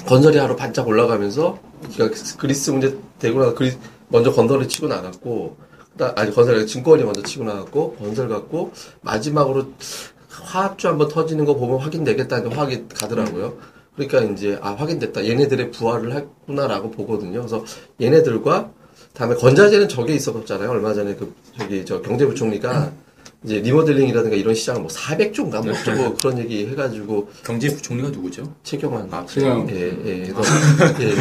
[0.05, 1.59] 건설이 하루 반짝 올라가면서
[1.93, 3.73] 그러니까 그리스 문제 되고 나서 그리
[4.07, 5.57] 먼저 건설을 치고 나갔고
[6.15, 9.73] 아니 건설이 증권이 먼저 치고 나갔고 건설 갖고 마지막으로
[10.29, 13.57] 화학주 한번 터지는 거 보면 확인되겠다는데 화학이 가더라고요.
[13.97, 15.25] 그러니까 이제 아 확인됐다.
[15.25, 17.39] 얘네들의 부활을 했구나라고 보거든요.
[17.39, 17.65] 그래서
[17.99, 18.71] 얘네들과
[19.13, 20.69] 다음에 건자재는 저게 있었잖아요.
[20.69, 22.91] 얼마 전에 그 저기 저 경제부총리가
[23.43, 28.53] 이제 리모델링이라든가 이런 시장을 뭐 400조인가 뭐 어쩌고 그런 얘기 해가지고 경제부총리가 누구죠?
[28.63, 29.69] 최경환 아, 최경환.
[29.71, 30.31] 예, 예.
[30.31, 30.53] 그래서
[30.99, 31.15] 예, 예.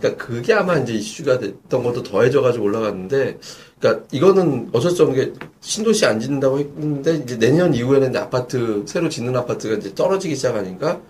[0.00, 3.38] 그러니까 그게 아마 이제 이슈가 됐던 것도 더해져가지고 올라갔는데,
[3.78, 8.84] 그러니까 이거는 어쩔 수 없는 게 신도시 안 짓는다고 했는데 이제 내년 이후에는 이제 아파트
[8.86, 11.00] 새로 짓는 아파트가 이제 떨어지기 시작하니까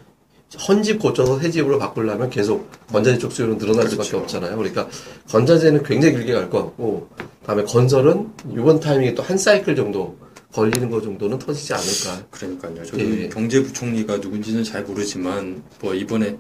[0.69, 4.57] 헌집 고쳐서 새 집으로 바꾸려면 계속 건자재 쪽 수요는 늘어날 수밖에 없잖아요.
[4.57, 4.89] 그러니까
[5.31, 7.09] 건자재는 굉장히 길게 갈 것 같고,
[7.47, 10.17] 다음에 건설은 이번 타이밍에 또 한 사이클 정도
[10.53, 12.27] 걸리는 거 정도는 터지지 않을까.
[12.31, 12.85] 그러니까요.
[12.87, 13.29] 저도 예.
[13.29, 16.37] 경제부총리가 누군지는 잘 모르지만 뭐 이번에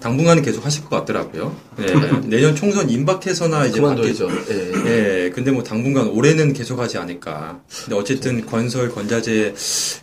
[0.00, 1.54] 당분간은 계속 하실 것 같더라고요.
[1.80, 1.86] 예.
[2.26, 4.28] 내년 총선 임박해서나 이제 그만둬야죠.
[4.28, 4.52] 바뀌-
[4.86, 5.24] 예.
[5.24, 7.60] 예, 근데 뭐 당분간 올해는 계속 하지 않을까.
[7.84, 9.54] 근데 어쨌든 건설 건자재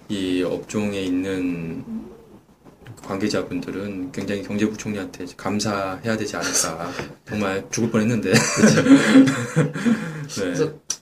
[0.10, 1.84] 이 업종에 있는
[3.06, 6.92] 관계자분들은 굉장히 경제부총리한테 감사해야 되지 않을까.
[7.28, 8.34] 정말 죽을 뻔했는데.
[9.54, 10.54] 네.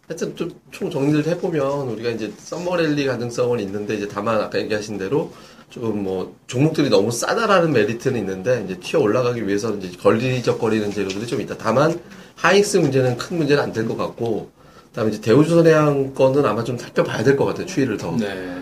[0.07, 5.31] 하여튼 좀 총 정리를 해보면 우리가 이제 썸머랠리 가능성은 있는데 이제 다만 아까 얘기하신 대로
[5.69, 11.39] 조금 뭐 종목들이 너무 싸다라는 메리트는 있는데 이제 튀어 올라가기 위해서는 이제 걸리적거리는 재료들이 좀
[11.41, 11.55] 있다.
[11.57, 11.99] 다만
[12.35, 14.51] 하이닉스 문제는 큰 문제는 안 될 것 같고
[14.93, 17.65] 그다음에 이제 대우조선해양 거는 아마 좀 살펴봐야 될 것 같아요.
[17.65, 18.15] 추이를 더.
[18.15, 18.61] 네.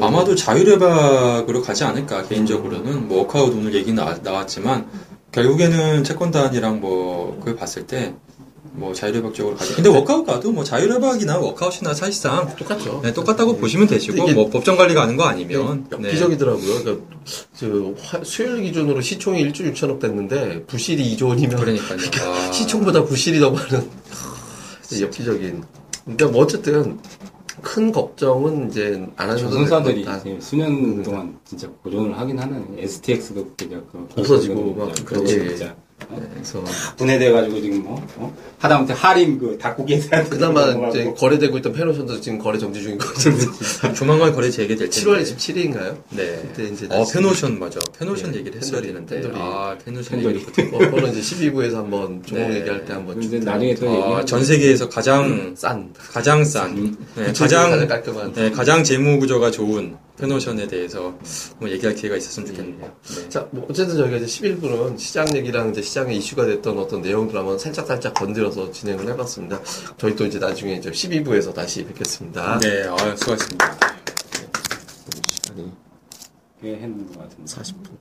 [0.00, 4.86] 아마도 자율협약으로 가지 않을까 개인적으로는 뭐 워크아웃 오늘 얘기 나, 나왔지만
[5.32, 8.14] 결국에는 채권단이랑 뭐 그걸 봤을 때
[8.78, 9.74] 뭐 자율협약 쪽으로 가지.
[9.74, 13.00] 근데 워크아웃 가도 뭐 자율협약이나 워크아웃이나 사실상 똑같죠.
[13.02, 16.08] 네, 똑같다고 보시면 되시고 뭐 법정 관리 가는 거 아니면 네.
[16.08, 16.82] 엽기적이더라고요.
[16.82, 17.06] 그러니까
[17.58, 17.66] 저
[18.02, 21.98] 화- 수요일 기준으로 시총이 1조 6천억 됐는데 부실이 2조 원이면 그러니까요.
[22.22, 23.88] 아, 시총보다 부실이 더 많은
[24.90, 25.64] 엽기적인.
[26.04, 26.98] 근데 뭐 어쨌든
[27.62, 30.06] 큰 걱정은 이제 안 하셔도 조선사들이
[30.40, 35.48] 수년 동안 진짜 고전을 하긴 하는 STX도 그냥 그 없어지고 막 그렇지 그렇게.
[35.56, 35.76] 진짜
[36.34, 36.62] 그래서
[36.96, 38.36] 분해돼가지고 지금 뭐 어?
[38.58, 40.88] 하다못해 하림 그 닭고기 회사한테 그나마.
[40.88, 43.92] 이제 거래되고 있던 팬오션도 지금 거래 정지 중인 거거든요.
[43.94, 45.10] 조만간 거래 재개될 텐데.
[45.10, 45.96] 7월 27일인가요?
[46.10, 46.38] 네.
[46.42, 47.78] 그때 이제 어 팬오션 맞아.
[47.98, 49.22] 팬오션 네, 얘기를 했어야 되는데.
[49.34, 50.18] 아 팬오션.
[50.20, 52.60] 어, 그거는 이제 1, 2부에서 한번 종목 네.
[52.60, 56.96] 얘기할 때 한번 쭉 나중에 또 아, 전 세계에서 가장 싼 가장 싼, 음.
[57.16, 61.14] 네, 가장 가장 깔끔한 네, 가장 재무 구조가 좋은 페노션에 대해서
[61.58, 62.96] 뭐 얘기할 기회가 있었으면 좋겠네요.
[63.02, 63.28] 네.
[63.28, 67.58] 자, 뭐 어쨌든 저희가 이제 11부는 시장 얘기랑 이제 시장에 이슈가 됐던 어떤 내용들 한번
[67.58, 69.60] 살짝살짝 건드려서 진행을 해봤습니다.
[69.98, 72.58] 저희 또 이제 나중에 이제 12부에서 다시 뵙겠습니다.
[72.60, 73.78] 네, 아, 수고하셨습니다.
[75.28, 75.72] 시간이
[76.60, 77.96] 꽤 했는 것 같은데 40분.